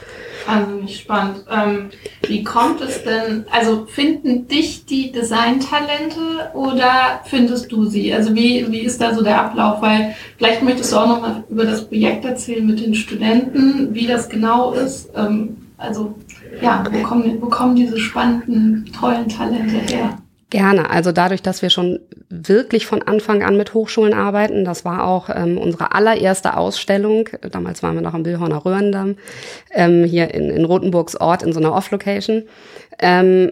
Wahnsinnig 0.45 0.99
spannend. 0.99 1.45
Ähm, 1.51 1.89
wie 2.27 2.43
kommt 2.43 2.81
es 2.81 3.03
denn, 3.03 3.45
also 3.51 3.85
finden 3.85 4.47
dich 4.47 4.85
die 4.85 5.11
Designtalente 5.11 6.51
oder 6.53 7.21
findest 7.25 7.71
du 7.71 7.85
sie? 7.85 8.13
Also 8.13 8.35
wie, 8.35 8.65
wie 8.69 8.81
ist 8.81 9.01
da 9.01 9.13
so 9.13 9.23
der 9.23 9.41
Ablauf? 9.41 9.81
Weil 9.81 10.15
vielleicht 10.37 10.61
möchtest 10.61 10.91
du 10.91 10.97
auch 10.97 11.07
noch 11.07 11.21
mal 11.21 11.43
über 11.49 11.65
das 11.65 11.85
Projekt 11.87 12.25
erzählen 12.25 12.65
mit 12.65 12.79
den 12.79 12.93
Studenten, 12.93 13.93
wie 13.93 14.05
das 14.05 14.29
genau 14.29 14.73
ist. 14.73 15.09
Ähm, 15.15 15.57
also 15.77 16.15
ja, 16.61 16.83
wo 16.91 17.01
kommen, 17.01 17.41
wo 17.41 17.47
kommen 17.47 17.75
diese 17.75 17.97
spannenden, 17.97 18.89
tollen 18.97 19.27
Talente 19.27 19.77
her? 19.93 20.17
Gerne. 20.53 20.91
Also 20.91 21.11
dadurch, 21.11 21.41
dass 21.41 21.63
wir 21.63 21.71
schon 21.71 21.99
wirklich 22.29 22.85
von 22.85 23.01
Anfang 23.01 23.41
an 23.41 23.57
mit 23.57 23.73
Hochschulen 23.73 24.13
arbeiten, 24.13 24.65
das 24.65 24.85
war 24.85 25.03
auch 25.07 25.31
ähm, 25.33 25.57
unsere 25.57 25.95
allererste 25.95 26.55
Ausstellung. 26.55 27.27
Damals 27.41 27.81
waren 27.81 27.95
wir 27.95 28.03
noch 28.03 28.13
am 28.13 28.21
Billhorner 28.21 28.63
Röhrendamm, 28.63 29.15
ähm, 29.71 30.03
hier 30.03 30.31
in, 30.31 30.51
in 30.51 30.63
Rothenburgs 30.63 31.15
Ort 31.15 31.41
in 31.41 31.53
so 31.53 31.59
einer 31.59 31.73
Off-Location. 31.73 32.43
Ähm, 32.99 33.51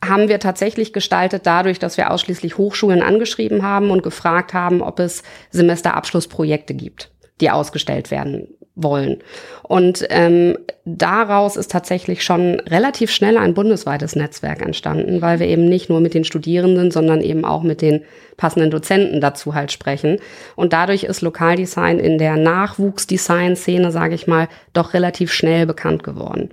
haben 0.00 0.28
wir 0.28 0.38
tatsächlich 0.38 0.92
gestaltet 0.92 1.46
dadurch, 1.46 1.80
dass 1.80 1.96
wir 1.96 2.12
ausschließlich 2.12 2.58
Hochschulen 2.58 3.02
angeschrieben 3.02 3.64
haben 3.64 3.90
und 3.90 4.04
gefragt 4.04 4.54
haben, 4.54 4.82
ob 4.82 5.00
es 5.00 5.24
Semesterabschlussprojekte 5.50 6.74
gibt, 6.74 7.10
die 7.40 7.50
ausgestellt 7.50 8.12
werden 8.12 8.46
wollen. 8.78 9.18
Und 9.62 10.06
ähm, 10.08 10.56
daraus 10.84 11.56
ist 11.56 11.70
tatsächlich 11.70 12.22
schon 12.22 12.60
relativ 12.60 13.10
schnell 13.10 13.36
ein 13.36 13.54
bundesweites 13.54 14.16
Netzwerk 14.16 14.62
entstanden, 14.62 15.20
weil 15.20 15.40
wir 15.40 15.46
eben 15.46 15.66
nicht 15.66 15.90
nur 15.90 16.00
mit 16.00 16.14
den 16.14 16.24
Studierenden, 16.24 16.90
sondern 16.90 17.20
eben 17.20 17.44
auch 17.44 17.62
mit 17.62 17.82
den 17.82 18.04
passenden 18.36 18.70
Dozenten 18.70 19.20
dazu 19.20 19.54
halt 19.54 19.72
sprechen. 19.72 20.18
Und 20.56 20.72
dadurch 20.72 21.04
ist 21.04 21.20
Lokaldesign 21.20 21.98
in 21.98 22.18
der 22.18 22.36
Nachwuchsdesign-Szene, 22.36 23.90
sage 23.90 24.14
ich 24.14 24.26
mal, 24.26 24.48
doch 24.72 24.94
relativ 24.94 25.32
schnell 25.32 25.66
bekannt 25.66 26.02
geworden. 26.02 26.50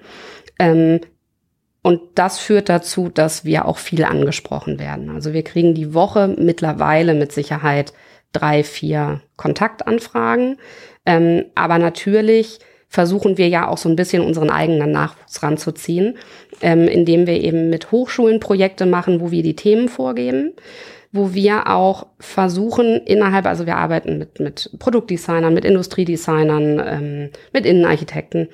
Ähm, 0.60 1.00
und 1.84 2.02
das 2.16 2.40
führt 2.40 2.68
dazu, 2.68 3.10
dass 3.10 3.46
wir 3.46 3.66
auch 3.66 3.78
viel 3.78 4.04
angesprochen 4.06 4.80
werden. 4.80 5.12
Also 5.12 5.34
wir 5.34 5.44
kriegen 5.44 5.76
die 5.76 5.94
Woche 5.94 6.36
mittlerweile 6.36 7.14
mit 7.14 7.32
Sicherheit 7.32 7.94
drei, 8.32 8.64
vier 8.64 9.22
Kontaktanfragen. 9.38 10.58
Ähm, 11.06 11.46
aber 11.56 11.78
natürlich 11.80 12.60
versuchen 12.88 13.38
wir 13.38 13.50
ja 13.50 13.68
auch 13.68 13.78
so 13.78 13.90
ein 13.90 13.96
bisschen 13.96 14.24
unseren 14.24 14.50
eigenen 14.50 14.92
Nachwuchs 14.92 15.44
ranzuziehen, 15.44 16.18
ähm, 16.62 16.88
indem 16.88 17.28
wir 17.28 17.42
eben 17.42 17.70
mit 17.70 17.92
Hochschulen 17.92 18.40
Projekte 18.40 18.86
machen, 18.86 19.20
wo 19.20 19.32
wir 19.32 19.44
die 19.44 19.56
Themen 19.56 19.90
vorgeben, 19.90 20.54
wo 21.12 21.34
wir 21.34 21.70
auch 21.70 22.08
versuchen 22.20 23.02
innerhalb, 23.06 23.46
also 23.46 23.66
wir 23.66 23.78
arbeiten 23.78 24.18
mit, 24.18 24.40
mit 24.40 24.72
Produktdesignern, 24.80 25.54
mit 25.54 25.66
Industriedesignern, 25.66 26.82
ähm, 26.86 27.30
mit 27.54 27.66
Innenarchitekten. 27.66 28.50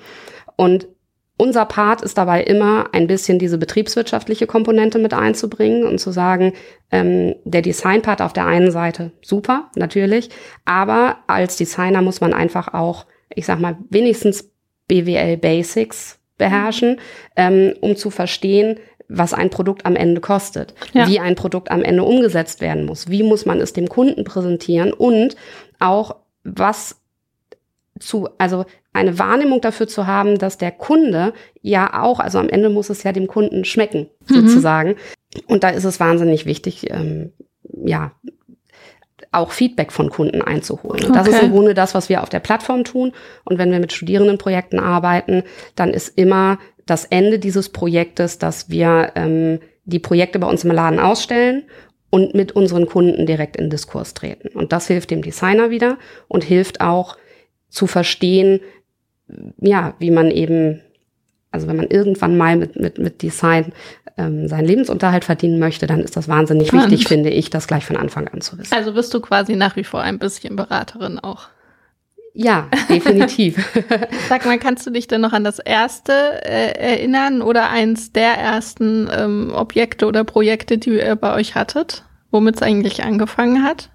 Und 0.56 0.88
unser 1.42 1.66
Part 1.66 2.04
ist 2.04 2.20
dabei 2.20 2.44
immer 2.44 2.90
ein 2.92 3.08
bisschen 3.08 3.40
diese 3.40 3.58
betriebswirtschaftliche 3.58 4.46
Komponente 4.46 5.00
mit 5.00 5.16
einzubringen 5.16 5.88
und 5.88 5.98
zu 5.98 6.12
sagen, 6.12 6.54
ähm, 6.92 7.34
der 7.46 7.64
Designpart 7.64 8.22
auf 8.22 8.32
der 8.32 8.46
einen 8.46 8.70
Seite 8.70 9.12
super, 9.24 9.72
natürlich, 9.76 10.30
aber 10.66 11.18
als 11.26 11.58
Designer 11.58 12.04
muss 12.04 12.22
man 12.22 12.36
einfach 12.36 12.76
auch, 12.76 13.08
ich 13.34 13.48
sag 13.48 13.60
mal, 13.60 13.76
wenigstens 13.90 14.52
BWL 14.88 15.38
Basics 15.38 16.20
beherrschen, 16.38 17.00
ähm, 17.36 17.74
um 17.82 17.96
zu 17.96 18.12
verstehen, 18.12 18.80
was 19.08 19.34
ein 19.34 19.50
Produkt 19.50 19.88
am 19.88 19.96
Ende 19.96 20.22
kostet, 20.22 20.76
ja. 20.94 21.08
wie 21.08 21.20
ein 21.20 21.34
Produkt 21.34 21.72
am 21.72 21.82
Ende 21.82 22.04
umgesetzt 22.04 22.62
werden 22.62 22.86
muss, 22.86 23.10
wie 23.10 23.24
muss 23.24 23.48
man 23.48 23.60
es 23.62 23.74
dem 23.74 23.90
Kunden 23.90 24.26
präsentieren 24.26 24.94
und 24.94 25.36
auch 25.80 26.18
was 26.44 27.02
zu, 28.00 28.30
also 28.38 28.66
eine 28.94 29.18
Wahrnehmung 29.20 29.62
dafür 29.62 29.88
zu 29.88 30.08
haben, 30.08 30.38
dass 30.38 30.58
der 30.58 30.72
Kunde 30.72 31.34
ja 31.62 32.02
auch, 32.02 32.20
also 32.20 32.40
am 32.40 32.50
Ende 32.50 32.70
muss 32.70 32.90
es 32.90 33.04
ja 33.04 33.12
dem 33.12 33.28
Kunden 33.28 33.64
schmecken, 33.64 34.10
mhm. 34.28 34.34
sozusagen. 34.34 34.96
Und 35.48 35.64
da 35.64 35.70
ist 35.70 35.86
es 35.86 36.00
wahnsinnig 36.00 36.46
wichtig, 36.46 36.90
ähm, 36.90 37.32
ja, 37.86 38.12
auch 39.32 39.52
Feedback 39.52 39.94
von 39.94 40.10
Kunden 40.10 40.42
einzuholen. 40.42 41.06
Und 41.06 41.16
das 41.16 41.28
ist 41.28 41.42
im 41.42 41.52
Grunde 41.52 41.74
das, 41.74 41.96
was 41.96 42.10
wir 42.10 42.22
auf 42.22 42.28
der 42.28 42.42
Plattform 42.42 42.84
tun. 42.84 43.14
Und 43.46 43.58
wenn 43.58 43.72
wir 43.72 43.80
mit 43.80 43.94
Studierendenprojekten 43.94 44.78
arbeiten, 44.78 45.44
dann 45.76 45.92
ist 45.92 46.18
immer 46.18 46.60
das 46.86 47.06
Ende 47.06 47.40
dieses 47.40 47.70
Projektes, 47.70 48.40
dass 48.40 48.70
wir 48.70 49.14
ähm, 49.16 49.60
die 49.86 50.00
Projekte 50.00 50.38
bei 50.40 50.48
uns 50.48 50.66
im 50.66 50.72
Laden 50.72 51.00
ausstellen 51.00 51.64
und 52.10 52.36
mit 52.36 52.52
unseren 52.52 52.88
Kunden 52.88 53.26
direkt 53.26 53.56
in 53.56 53.70
Diskurs 53.70 54.14
treten. 54.14 54.50
Und 54.50 54.74
das 54.74 54.88
hilft 54.88 55.12
dem 55.12 55.22
Designer 55.22 55.70
wieder 55.70 55.98
und 56.28 56.44
hilft 56.44 56.82
auch 56.82 57.16
zu 57.70 57.88
verstehen, 57.88 58.60
ja, 59.60 59.94
wie 60.00 60.12
man 60.12 60.32
eben, 60.32 60.82
also 61.52 61.68
wenn 61.68 61.78
man 61.78 61.88
irgendwann 61.88 62.38
mal 62.38 62.56
mit, 62.56 62.76
mit, 62.76 62.98
mit 62.98 63.22
Design 63.22 63.74
ähm, 64.18 64.48
seinen 64.48 64.66
Lebensunterhalt 64.66 65.26
verdienen 65.26 65.60
möchte, 65.60 65.88
dann 65.88 66.02
ist 66.02 66.18
das 66.18 66.28
wahnsinnig 66.28 66.68
Spannend. 66.68 66.92
wichtig, 66.92 67.08
finde 67.08 67.30
ich, 67.30 67.50
das 67.50 67.68
gleich 67.68 67.86
von 67.86 67.98
Anfang 67.98 68.28
an 68.28 68.42
zu 68.42 68.58
wissen. 68.58 68.74
Also 68.74 68.94
bist 68.94 69.14
du 69.14 69.22
quasi 69.22 69.56
nach 69.56 69.76
wie 69.76 69.84
vor 69.84 70.02
ein 70.02 70.20
bisschen 70.20 70.56
Beraterin 70.56 71.20
auch. 71.20 71.48
Ja, 72.34 72.70
definitiv. 72.90 73.58
Sag 74.30 74.46
mal, 74.46 74.58
kannst 74.58 74.86
du 74.86 74.92
dich 74.92 75.08
denn 75.08 75.22
noch 75.22 75.34
an 75.34 75.44
das 75.44 75.60
erste 75.60 76.14
äh, 76.46 76.72
erinnern 76.78 77.42
oder 77.42 77.70
eins 77.70 78.14
der 78.14 78.34
ersten 78.34 79.10
ähm, 79.12 79.52
Objekte 79.54 80.06
oder 80.06 80.24
Projekte, 80.24 80.78
die 80.78 80.92
ihr 80.92 81.16
bei 81.16 81.34
euch 81.34 81.56
hattet, 81.56 82.04
womit 82.32 82.56
es 82.56 82.62
eigentlich 82.62 83.04
angefangen 83.04 83.64
hat? 83.64 83.90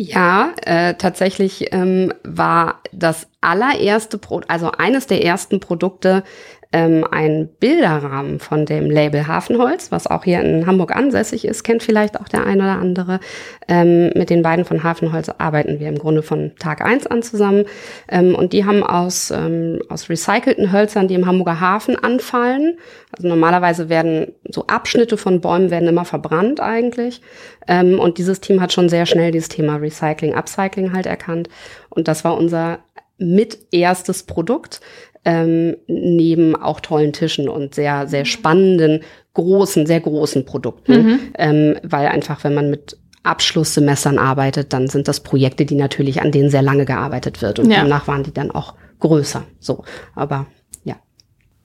Ja, 0.00 0.52
äh, 0.64 0.94
tatsächlich 0.94 1.72
ähm, 1.72 2.14
war 2.22 2.82
das 2.92 3.26
allererste, 3.40 4.16
Pro 4.16 4.42
also 4.46 4.70
eines 4.70 5.08
der 5.08 5.24
ersten 5.24 5.58
Produkte 5.58 6.22
ähm, 6.70 7.06
ein 7.10 7.48
Bilderrahmen 7.60 8.40
von 8.40 8.66
dem 8.66 8.90
Label 8.90 9.26
Hafenholz, 9.26 9.90
was 9.90 10.06
auch 10.06 10.24
hier 10.24 10.42
in 10.42 10.66
Hamburg 10.66 10.94
ansässig 10.94 11.46
ist, 11.46 11.62
kennt 11.64 11.82
vielleicht 11.82 12.20
auch 12.20 12.28
der 12.28 12.44
ein 12.44 12.60
oder 12.60 12.78
andere. 12.78 13.20
Ähm, 13.68 14.10
mit 14.14 14.28
den 14.28 14.42
beiden 14.42 14.66
von 14.66 14.82
Hafenholz 14.82 15.30
arbeiten 15.38 15.80
wir 15.80 15.88
im 15.88 15.98
Grunde 15.98 16.22
von 16.22 16.52
Tag 16.58 16.84
eins 16.84 17.06
an 17.06 17.22
zusammen. 17.22 17.64
Ähm, 18.08 18.34
und 18.34 18.52
die 18.52 18.66
haben 18.66 18.82
aus, 18.82 19.30
ähm, 19.30 19.80
aus 19.88 20.10
recycelten 20.10 20.70
Hölzern, 20.70 21.08
die 21.08 21.14
im 21.14 21.26
Hamburger 21.26 21.58
Hafen 21.58 21.96
anfallen. 21.96 22.76
Also 23.16 23.28
normalerweise 23.28 23.88
werden 23.88 24.32
so 24.50 24.66
Abschnitte 24.66 25.16
von 25.16 25.40
Bäumen 25.40 25.70
werden 25.70 25.88
immer 25.88 26.04
verbrannt 26.04 26.60
eigentlich. 26.60 27.22
Ähm, 27.66 27.98
und 27.98 28.18
dieses 28.18 28.40
Team 28.40 28.60
hat 28.60 28.74
schon 28.74 28.90
sehr 28.90 29.06
schnell 29.06 29.32
dieses 29.32 29.48
Thema 29.48 29.76
Recycling, 29.76 30.34
Upcycling 30.34 30.92
halt 30.92 31.06
erkannt. 31.06 31.48
Und 31.88 32.08
das 32.08 32.24
war 32.24 32.36
unser 32.36 32.80
mit 33.18 33.58
erstes 33.72 34.22
Produkt 34.22 34.80
ähm, 35.24 35.76
neben 35.86 36.56
auch 36.56 36.80
tollen 36.80 37.12
Tischen 37.12 37.48
und 37.48 37.74
sehr, 37.74 38.06
sehr 38.06 38.24
spannenden, 38.24 39.00
großen, 39.34 39.86
sehr 39.86 40.00
großen 40.00 40.44
Produkten. 40.44 40.92
Mhm. 40.92 41.20
Ähm, 41.38 41.76
weil 41.82 42.08
einfach, 42.08 42.44
wenn 42.44 42.54
man 42.54 42.70
mit 42.70 42.98
Abschlusssemestern 43.22 44.18
arbeitet, 44.18 44.72
dann 44.72 44.88
sind 44.88 45.08
das 45.08 45.20
Projekte, 45.20 45.66
die 45.66 45.74
natürlich 45.74 46.22
an 46.22 46.32
denen 46.32 46.50
sehr 46.50 46.62
lange 46.62 46.84
gearbeitet 46.84 47.42
wird. 47.42 47.58
Und 47.58 47.70
ja. 47.70 47.82
danach 47.82 48.08
waren 48.08 48.22
die 48.22 48.32
dann 48.32 48.50
auch 48.50 48.74
größer. 49.00 49.44
So, 49.58 49.84
aber 50.14 50.46
ja. 50.84 50.96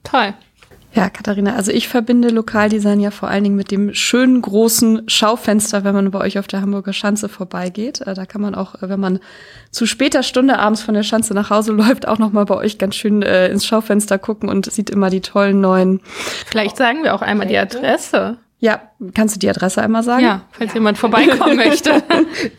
Toll. 0.04 0.34
Ja, 0.96 1.10
Katharina, 1.10 1.56
also 1.56 1.72
ich 1.72 1.88
verbinde 1.88 2.30
Lokaldesign 2.30 3.00
ja 3.00 3.10
vor 3.10 3.28
allen 3.28 3.44
Dingen 3.44 3.56
mit 3.56 3.72
dem 3.72 3.96
schönen 3.96 4.42
großen 4.42 5.10
Schaufenster, 5.10 5.84
wenn 5.84 5.96
man 5.96 6.12
bei 6.12 6.20
euch 6.20 6.38
auf 6.38 6.46
der 6.46 6.62
Hamburger 6.62 6.94
Schanze 6.94 7.30
vorbeigeht. 7.30 8.02
Äh, 8.02 8.14
da 8.14 8.28
kann 8.28 8.42
man 8.42 8.54
auch, 8.54 8.76
äh, 8.76 8.90
wenn 8.90 9.00
man 9.00 9.20
zu 9.72 9.88
später 9.88 10.22
Stunde 10.22 10.60
abends 10.60 10.84
von 10.84 10.94
der 10.94 11.02
Schanze 11.02 11.34
nach 11.34 11.50
Hause 11.50 11.72
läuft, 11.74 12.08
auch 12.08 12.20
noch 12.20 12.32
mal 12.32 12.46
bei 12.46 12.56
euch 12.56 12.78
ganz 12.78 12.96
schön 12.96 13.24
äh, 13.24 13.48
ins 13.48 13.66
Schaufenster 13.66 14.20
gucken 14.20 14.50
und 14.50 14.72
sieht 14.72 14.92
immer 14.92 15.10
die 15.10 15.22
tollen 15.22 15.62
neuen. 15.62 16.00
Vielleicht 16.46 16.78
sagen 16.78 17.04
wir 17.04 17.16
auch 17.16 17.24
einmal 17.24 17.48
die 17.48 17.58
Adresse. 17.58 18.38
Ja, 18.60 18.80
kannst 19.16 19.36
du 19.36 19.40
die 19.40 19.50
Adresse 19.50 19.82
einmal 19.82 20.04
sagen? 20.04 20.24
Ja, 20.24 20.46
falls 20.52 20.72
ja. 20.72 20.76
jemand 20.76 21.00
vorbeikommen 21.00 21.56
möchte. 21.58 22.04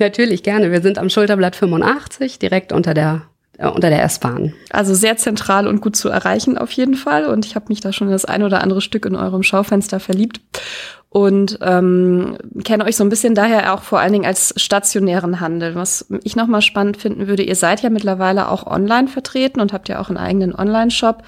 Natürlich 0.01 0.43
gerne. 0.43 0.73
Wir 0.73 0.83
sind 0.83 0.99
am 0.99 1.09
Schulterblatt 1.09 1.55
85, 1.55 2.41
direkt 2.41 2.73
unter 2.73 2.95
der 2.95 3.23
unter 3.59 3.91
der 3.91 4.03
S-Bahn. 4.03 4.53
Also 4.71 4.95
sehr 4.95 5.17
zentral 5.17 5.67
und 5.67 5.81
gut 5.81 5.97
zu 5.97 6.09
erreichen 6.09 6.59
auf 6.59 6.71
jeden 6.73 6.95
Fall. 6.95 7.27
Und 7.27 7.47
ich 7.47 7.55
habe 7.55 7.67
mich 7.69 7.81
da 7.81 7.93
schon 7.93 8.11
das 8.11 8.25
ein 8.25 8.43
oder 8.43 8.63
andere 8.63 8.81
Stück 8.81 9.07
in 9.07 9.17
eurem 9.17 9.43
Schaufenster 9.43 10.01
verliebt 10.01 10.41
und 11.15 11.61
ähm, 11.63 12.37
kenne 12.65 12.85
euch 12.85 12.97
so 12.97 13.05
ein 13.05 13.09
bisschen 13.09 13.37
daher 13.37 13.73
auch 13.73 13.85
vor 13.85 14.01
allen 14.01 14.13
Dingen 14.13 14.27
als 14.27 14.53
stationären 14.57 15.39
Handel. 15.39 15.77
Was 15.77 16.07
ich 16.25 16.35
nochmal 16.35 16.61
spannend 16.61 16.97
finden 16.97 17.29
würde, 17.29 17.45
ihr 17.45 17.55
seid 17.55 17.83
ja 17.83 17.89
mittlerweile 17.89 18.49
auch 18.49 18.67
online 18.67 19.07
vertreten 19.07 19.61
und 19.61 19.73
habt 19.73 19.89
ja 19.89 20.01
auch 20.01 20.09
einen 20.09 20.17
eigenen 20.17 20.53
Online-Shop. 20.53 21.23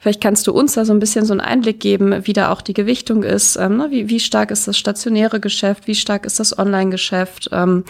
Vielleicht 0.00 0.20
kannst 0.20 0.48
du 0.48 0.52
uns 0.52 0.74
da 0.74 0.84
so 0.84 0.92
ein 0.92 0.98
bisschen 0.98 1.24
so 1.24 1.34
einen 1.34 1.40
Einblick 1.40 1.78
geben, 1.78 2.26
wie 2.26 2.32
da 2.32 2.50
auch 2.50 2.60
die 2.60 2.74
Gewichtung 2.74 3.22
ist. 3.22 3.54
Ähm, 3.54 3.76
ne? 3.76 3.92
wie, 3.92 4.08
wie 4.08 4.18
stark 4.18 4.50
ist 4.50 4.66
das 4.66 4.76
stationäre 4.76 5.38
Geschäft? 5.38 5.86
Wie 5.86 5.94
stark 5.94 6.26
ist 6.26 6.40
das 6.40 6.58
Online-Geschäft? 6.58 7.50
Ähm, 7.52 7.84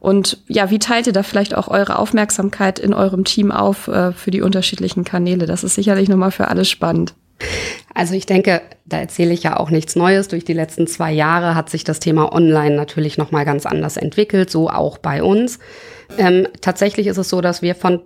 und 0.00 0.38
ja, 0.48 0.68
wie 0.70 0.80
teilt 0.80 1.06
ihr 1.06 1.12
da 1.12 1.22
vielleicht 1.22 1.54
auch 1.54 1.68
eure 1.68 1.96
Aufmerksamkeit 1.96 2.80
in 2.80 2.92
eurem 2.92 3.22
Team 3.22 3.52
auf 3.52 3.86
äh, 3.86 4.10
für 4.10 4.32
die 4.32 4.42
unterschiedlichen 4.42 5.04
Kanäle? 5.04 5.46
Das 5.46 5.62
ist 5.62 5.76
sicherlich 5.76 6.08
nochmal 6.08 6.32
für 6.32 6.48
alle 6.48 6.64
spannend. 6.64 7.14
Also 7.94 8.14
ich 8.14 8.26
denke, 8.26 8.62
da 8.84 8.98
erzähle 8.98 9.32
ich 9.32 9.42
ja 9.42 9.56
auch 9.56 9.70
nichts 9.70 9.96
Neues. 9.96 10.28
Durch 10.28 10.44
die 10.44 10.52
letzten 10.52 10.86
zwei 10.86 11.12
Jahre 11.12 11.54
hat 11.54 11.70
sich 11.70 11.84
das 11.84 12.00
Thema 12.00 12.32
Online 12.32 12.76
natürlich 12.76 13.18
noch 13.18 13.30
mal 13.30 13.44
ganz 13.44 13.66
anders 13.66 13.96
entwickelt, 13.96 14.50
so 14.50 14.70
auch 14.70 14.98
bei 14.98 15.22
uns. 15.22 15.58
Ähm, 16.16 16.46
tatsächlich 16.60 17.06
ist 17.06 17.18
es 17.18 17.28
so, 17.28 17.40
dass 17.40 17.62
wir 17.62 17.74
von 17.74 18.02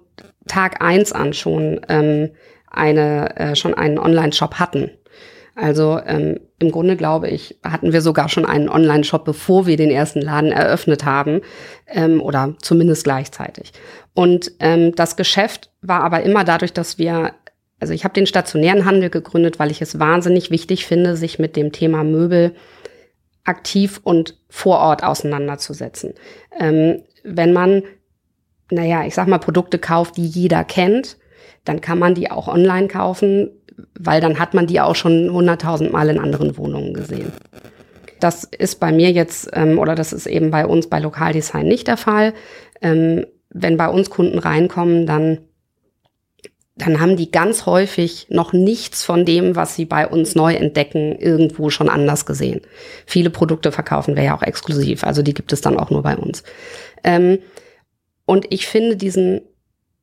Tag 0.49 0.83
eins 0.83 1.13
an 1.13 1.33
schon 1.33 1.81
ähm, 1.89 2.31
eine 2.71 3.37
äh, 3.37 3.57
schon 3.57 3.75
einen 3.75 3.99
Online-Shop 3.99 4.55
hatten. 4.55 4.91
Also 5.55 6.01
ähm, 6.07 6.41
im 6.59 6.71
Grunde 6.71 6.97
glaube 6.97 7.29
ich, 7.29 7.59
hatten 7.63 7.93
wir 7.93 8.01
sogar 8.01 8.29
schon 8.29 8.47
einen 8.47 8.71
Online-Shop, 8.71 9.25
bevor 9.25 9.67
wir 9.67 9.77
den 9.77 9.91
ersten 9.91 10.23
Laden 10.23 10.51
eröffnet 10.51 11.05
haben 11.05 11.43
ähm, 11.87 12.23
oder 12.23 12.55
zumindest 12.63 13.05
gleichzeitig. 13.05 13.73
Und 14.15 14.53
ähm, 14.61 14.95
das 14.95 15.17
Geschäft 15.17 15.71
war 15.83 16.03
aber 16.03 16.23
immer 16.23 16.45
dadurch, 16.45 16.73
dass 16.73 16.99
wir 16.99 17.35
also 17.83 17.95
ich 17.95 18.05
habe 18.05 18.15
den 18.15 18.29
stationären 18.29 18.85
Handel 18.85 19.11
gegründet, 19.11 19.59
weil 19.59 19.73
ich 19.73 19.83
es 19.83 19.99
wahnsinnig 19.99 20.53
wichtig 20.53 20.87
finde, 20.87 21.17
sich 21.17 21.41
mit 21.41 21.57
dem 21.57 21.73
Thema 21.73 22.05
Möbel 22.05 22.55
aktiv 23.43 24.01
und 24.05 24.39
vor 24.49 24.79
Ort 24.79 25.03
auseinanderzusetzen. 25.03 26.15
Ähm, 26.61 27.03
wenn 27.25 27.53
man, 27.53 27.83
naja, 28.71 29.05
ich 29.05 29.17
sag 29.17 29.27
mal, 29.27 29.39
Produkte 29.39 29.81
kauft, 29.81 30.17
die 30.17 30.25
jeder 30.25 30.63
kennt, 30.63 31.17
dann 31.65 31.81
kann 31.81 31.99
man 31.99 32.15
die 32.15 32.31
auch 32.31 32.47
online 32.47 32.87
kaufen, 32.87 33.51
weil 33.99 34.21
dann 34.21 34.39
hat 34.39 34.55
man 34.55 34.69
die 34.69 34.81
auch 34.81 34.95
schon 34.95 35.33
hunderttausend 35.33 35.93
Mal 35.93 36.09
in 36.09 36.21
anderen 36.21 36.57
Wohnungen 36.57 36.95
gesehen. 36.95 37.33
Das 38.21 38.45
ist 38.45 38.79
bei 38.79 38.93
mir 38.93 39.11
jetzt, 39.11 39.51
ähm, 39.55 39.81
oder 39.81 39.97
das 39.97 40.13
ist 40.13 40.27
eben 40.27 40.53
bei 40.53 40.67
uns 40.67 40.87
bei 40.87 41.01
Lokaldesign 41.01 41.67
nicht 41.67 41.89
der 41.89 41.97
Fall. 41.97 42.33
Ähm, 42.81 43.27
wenn 43.51 43.77
bei 43.77 43.89
uns 43.89 44.09
Kunden 44.09 44.39
reinkommen, 44.39 45.05
dann 45.05 45.39
dann 46.77 47.01
haben 47.01 47.17
die 47.17 47.31
ganz 47.31 47.67
häufig 47.67 48.27
noch 48.31 48.53
nichts 48.53 49.05
von 49.05 49.27
dem, 49.27 49.57
was 49.57 49.77
sie 49.77 49.85
bei 49.85 50.09
uns 50.09 50.35
neu 50.35 50.55
entdecken, 50.55 51.17
irgendwo 51.19 51.69
schon 51.69 51.91
anders 51.91 52.25
gesehen. 52.25 52.63
Viele 53.07 53.31
Produkte 53.31 53.73
verkaufen 53.73 54.17
wir 54.17 54.23
ja 54.23 54.37
auch 54.37 54.43
exklusiv, 54.43 55.05
also 55.05 55.23
die 55.23 55.35
gibt 55.35 55.53
es 55.53 55.61
dann 55.61 55.79
auch 55.79 55.91
nur 55.91 56.03
bei 56.03 56.17
uns. 56.17 56.43
Ähm, 57.05 57.39
und 58.25 58.47
ich 58.51 58.67
finde 58.67 58.97
diesen 58.97 59.43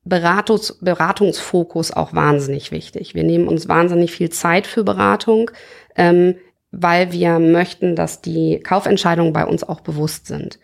Beratungs 0.06 0.78
Beratungsfokus 0.82 1.92
auch 1.92 2.14
wahnsinnig 2.14 2.72
wichtig. 2.72 3.16
Wir 3.16 3.24
nehmen 3.24 3.48
uns 3.48 3.68
wahnsinnig 3.68 4.12
viel 4.12 4.30
Zeit 4.30 4.66
für 4.66 4.84
Beratung, 4.84 5.52
ähm, 5.96 6.36
weil 6.72 7.12
wir 7.12 7.40
möchten, 7.40 7.96
dass 7.96 8.22
die 8.22 8.60
Kaufentscheidungen 8.60 9.34
bei 9.34 9.46
uns 9.46 9.64
auch 9.64 9.82
bewusst 9.82 10.28
sind. 10.28 10.60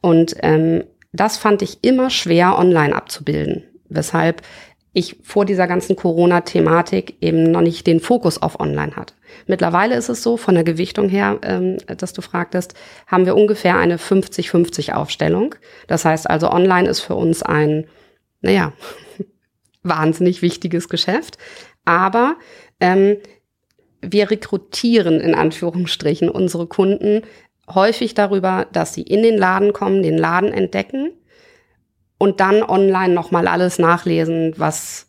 Und 0.00 0.36
ähm, 0.42 0.84
das 1.12 1.38
fand 1.38 1.62
ich 1.62 1.78
immer 1.82 2.10
schwer 2.10 2.58
online 2.58 2.94
abzubilden. 2.94 3.64
Weshalb 3.88 4.42
ich 4.92 5.16
vor 5.22 5.44
dieser 5.44 5.66
ganzen 5.66 5.96
Corona-Thematik 5.96 7.16
eben 7.20 7.50
noch 7.50 7.60
nicht 7.60 7.86
den 7.86 8.00
Fokus 8.00 8.40
auf 8.40 8.58
Online 8.58 8.96
hatte. 8.96 9.14
Mittlerweile 9.46 9.94
ist 9.94 10.08
es 10.08 10.22
so, 10.22 10.36
von 10.36 10.54
der 10.54 10.64
Gewichtung 10.64 11.08
her, 11.08 11.38
ähm, 11.42 11.76
dass 11.86 12.12
du 12.12 12.22
fragtest, 12.22 12.74
haben 13.06 13.26
wir 13.26 13.36
ungefähr 13.36 13.76
eine 13.76 13.98
50-50 13.98 14.92
Aufstellung. 14.92 15.54
Das 15.86 16.04
heißt 16.04 16.28
also, 16.28 16.50
Online 16.50 16.88
ist 16.88 17.00
für 17.00 17.14
uns 17.14 17.42
ein, 17.42 17.86
naja, 18.40 18.72
wahnsinnig 19.82 20.42
wichtiges 20.42 20.88
Geschäft. 20.88 21.38
Aber 21.84 22.36
ähm, 22.80 23.18
wir 24.00 24.30
rekrutieren 24.30 25.20
in 25.20 25.34
Anführungsstrichen 25.34 26.28
unsere 26.28 26.66
Kunden 26.66 27.22
häufig 27.68 28.14
darüber, 28.14 28.66
dass 28.72 28.94
sie 28.94 29.02
in 29.02 29.22
den 29.22 29.36
Laden 29.36 29.72
kommen, 29.72 30.02
den 30.02 30.16
Laden 30.16 30.52
entdecken 30.52 31.12
und 32.18 32.40
dann 32.40 32.62
online 32.62 33.14
nochmal 33.14 33.46
alles 33.46 33.78
nachlesen, 33.78 34.54
was 34.56 35.08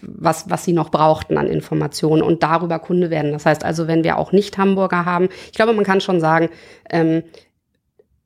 was, 0.00 0.48
was 0.48 0.64
sie 0.64 0.72
noch 0.72 0.90
brauchten 0.90 1.38
an 1.38 1.48
Informationen 1.48 2.22
und 2.22 2.42
darüber 2.42 2.78
Kunde 2.78 3.10
werden. 3.10 3.32
Das 3.32 3.46
heißt 3.46 3.64
also, 3.64 3.88
wenn 3.88 4.04
wir 4.04 4.16
auch 4.16 4.32
nicht 4.32 4.58
Hamburger 4.58 5.04
haben, 5.04 5.28
ich 5.46 5.52
glaube, 5.52 5.72
man 5.72 5.84
kann 5.84 6.00
schon 6.00 6.20
sagen, 6.20 6.50
ähm, 6.88 7.24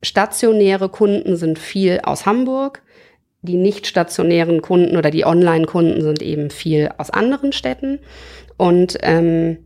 stationäre 0.02 0.88
Kunden 0.88 1.36
sind 1.36 1.58
viel 1.58 2.00
aus 2.02 2.26
Hamburg, 2.26 2.82
die 3.42 3.56
nicht 3.56 3.86
stationären 3.86 4.60
Kunden 4.60 4.96
oder 4.96 5.10
die 5.10 5.24
Online-Kunden 5.24 6.02
sind 6.02 6.20
eben 6.20 6.50
viel 6.50 6.90
aus 6.98 7.10
anderen 7.10 7.52
Städten. 7.52 8.00
Und 8.58 8.98
ähm, 9.00 9.64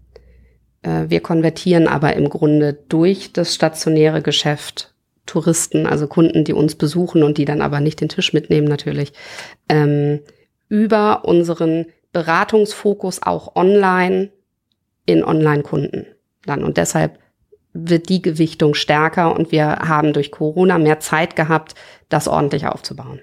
äh, 0.82 1.06
wir 1.08 1.20
konvertieren 1.20 1.88
aber 1.88 2.14
im 2.14 2.28
Grunde 2.28 2.72
durch 2.88 3.32
das 3.32 3.52
stationäre 3.52 4.22
Geschäft 4.22 4.93
Touristen, 5.26 5.86
also 5.86 6.06
Kunden, 6.06 6.44
die 6.44 6.52
uns 6.52 6.74
besuchen 6.74 7.22
und 7.22 7.38
die 7.38 7.44
dann 7.44 7.62
aber 7.62 7.80
nicht 7.80 8.00
den 8.00 8.08
Tisch 8.08 8.32
mitnehmen 8.32 8.68
natürlich, 8.68 9.12
ähm, 9.68 10.20
über 10.68 11.24
unseren 11.24 11.86
Beratungsfokus 12.12 13.22
auch 13.22 13.56
online 13.56 14.30
in 15.06 15.24
Online-Kunden 15.24 16.06
dann. 16.46 16.64
Und 16.64 16.76
deshalb 16.76 17.18
wird 17.72 18.08
die 18.08 18.22
Gewichtung 18.22 18.74
stärker 18.74 19.34
und 19.34 19.50
wir 19.50 19.66
haben 19.66 20.12
durch 20.12 20.30
Corona 20.30 20.78
mehr 20.78 21.00
Zeit 21.00 21.36
gehabt, 21.36 21.74
das 22.08 22.28
ordentlich 22.28 22.66
aufzubauen. 22.66 23.20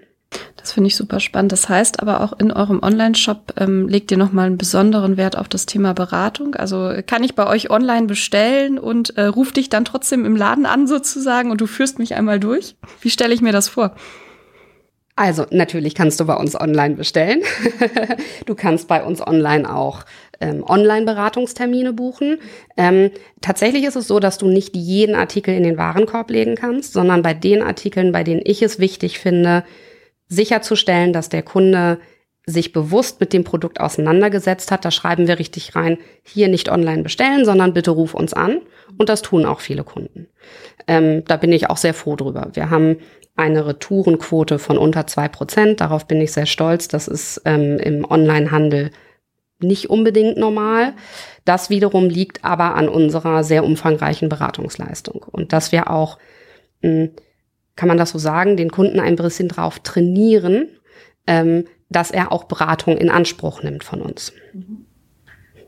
Das 0.57 0.73
finde 0.73 0.87
ich 0.87 0.95
super 0.95 1.19
spannend. 1.19 1.51
Das 1.51 1.69
heißt 1.69 2.01
aber 2.01 2.21
auch 2.21 2.33
in 2.39 2.51
eurem 2.51 2.81
Online-Shop 2.83 3.53
ähm, 3.57 3.87
legt 3.87 4.11
ihr 4.11 4.17
nochmal 4.17 4.45
einen 4.45 4.57
besonderen 4.57 5.17
Wert 5.17 5.37
auf 5.37 5.47
das 5.47 5.65
Thema 5.65 5.93
Beratung. 5.93 6.55
Also 6.55 6.93
kann 7.05 7.23
ich 7.23 7.35
bei 7.35 7.47
euch 7.47 7.71
online 7.71 8.07
bestellen 8.07 8.77
und 8.77 9.17
äh, 9.17 9.25
ruf 9.25 9.51
dich 9.51 9.69
dann 9.69 9.85
trotzdem 9.85 10.23
im 10.23 10.35
Laden 10.35 10.65
an 10.65 10.87
sozusagen 10.87 11.51
und 11.51 11.61
du 11.61 11.67
führst 11.67 11.99
mich 11.99 12.15
einmal 12.15 12.39
durch? 12.39 12.75
Wie 13.01 13.09
stelle 13.09 13.33
ich 13.33 13.41
mir 13.41 13.51
das 13.51 13.69
vor? 13.69 13.95
Also 15.15 15.45
natürlich 15.51 15.93
kannst 15.93 16.19
du 16.19 16.25
bei 16.25 16.35
uns 16.35 16.59
online 16.59 16.95
bestellen. 16.95 17.41
du 18.45 18.55
kannst 18.55 18.87
bei 18.87 19.03
uns 19.03 19.25
online 19.25 19.71
auch 19.71 20.05
ähm, 20.39 20.63
Online-Beratungstermine 20.63 21.93
buchen. 21.93 22.37
Ähm, 22.77 23.11
tatsächlich 23.41 23.83
ist 23.83 23.95
es 23.95 24.07
so, 24.07 24.19
dass 24.19 24.37
du 24.37 24.47
nicht 24.47 24.75
jeden 24.75 25.15
Artikel 25.15 25.53
in 25.53 25.63
den 25.63 25.77
Warenkorb 25.77 26.29
legen 26.29 26.55
kannst, 26.55 26.93
sondern 26.93 27.21
bei 27.21 27.33
den 27.33 27.61
Artikeln, 27.61 28.11
bei 28.11 28.23
denen 28.23 28.41
ich 28.43 28.61
es 28.61 28.79
wichtig 28.79 29.19
finde, 29.19 29.63
sicherzustellen, 30.31 31.11
dass 31.11 31.29
der 31.29 31.43
Kunde 31.43 31.99
sich 32.45 32.71
bewusst 32.71 33.19
mit 33.19 33.33
dem 33.33 33.43
Produkt 33.43 33.79
auseinandergesetzt 33.79 34.71
hat, 34.71 34.83
da 34.83 34.89
schreiben 34.89 35.27
wir 35.27 35.37
richtig 35.37 35.75
rein, 35.75 35.97
hier 36.23 36.47
nicht 36.47 36.71
online 36.71 37.03
bestellen, 37.03 37.45
sondern 37.45 37.73
bitte 37.73 37.91
ruf 37.91 38.13
uns 38.13 38.33
an. 38.33 38.61
Und 38.97 39.09
das 39.09 39.21
tun 39.21 39.45
auch 39.45 39.59
viele 39.59 39.83
Kunden. 39.83 40.27
Ähm, 40.87 41.23
da 41.25 41.37
bin 41.37 41.51
ich 41.51 41.69
auch 41.69 41.77
sehr 41.77 41.93
froh 41.93 42.15
drüber. 42.15 42.49
Wir 42.53 42.69
haben 42.69 42.97
eine 43.35 43.67
Retourenquote 43.67 44.57
von 44.57 44.77
unter 44.77 45.05
zwei 45.05 45.27
Prozent. 45.27 45.81
Darauf 45.81 46.07
bin 46.07 46.19
ich 46.21 46.31
sehr 46.31 46.45
stolz. 46.45 46.87
Das 46.87 47.07
ist 47.07 47.41
ähm, 47.45 47.77
im 47.77 48.09
Onlinehandel 48.09 48.91
nicht 49.59 49.89
unbedingt 49.89 50.37
normal. 50.37 50.93
Das 51.45 51.69
wiederum 51.69 52.09
liegt 52.09 52.43
aber 52.43 52.75
an 52.75 52.89
unserer 52.89 53.43
sehr 53.43 53.63
umfangreichen 53.63 54.29
Beratungsleistung. 54.29 55.25
Und 55.29 55.53
dass 55.53 55.71
wir 55.71 55.91
auch 55.91 56.17
mh, 56.81 56.89
hm, 56.89 57.11
kann 57.75 57.87
man 57.87 57.97
das 57.97 58.11
so 58.11 58.19
sagen, 58.19 58.57
den 58.57 58.71
Kunden 58.71 58.99
ein 58.99 59.15
bisschen 59.15 59.47
drauf 59.47 59.79
trainieren, 59.79 60.67
ähm, 61.27 61.65
dass 61.89 62.11
er 62.11 62.31
auch 62.31 62.45
Beratung 62.45 62.97
in 62.97 63.09
Anspruch 63.09 63.63
nimmt 63.63 63.83
von 63.83 64.01
uns. 64.01 64.33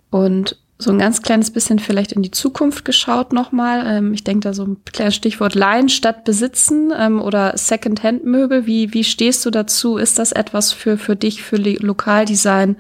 Und 0.10 0.58
so 0.84 0.92
ein 0.92 1.00
ganz 1.00 1.22
kleines 1.22 1.52
bisschen 1.52 1.80
vielleicht 1.80 2.12
in 2.12 2.22
die 2.22 2.32
Zukunft 2.32 2.86
geschaut 2.86 3.32
nochmal. 3.32 3.84
Ähm, 3.86 4.14
ich 4.14 4.24
denke 4.24 4.42
da 4.42 4.54
so 4.54 4.66
ein 4.66 4.78
kleines 4.92 5.16
Stichwort 5.16 5.56
Leihen 5.56 5.90
statt 5.90 6.26
Besitzen 6.26 6.92
ähm, 6.98 7.22
oder 7.22 7.58
Second-Hand-Möbel. 7.58 8.66
Wie, 8.66 8.94
wie 8.94 9.04
stehst 9.04 9.46
du 9.46 9.50
dazu? 9.50 9.98
Ist 9.98 10.20
das 10.20 10.32
etwas 10.32 10.74
für, 10.74 10.98
für 10.98 11.16
dich, 11.16 11.44
für 11.44 11.58
Lokaldesign, 11.58 12.76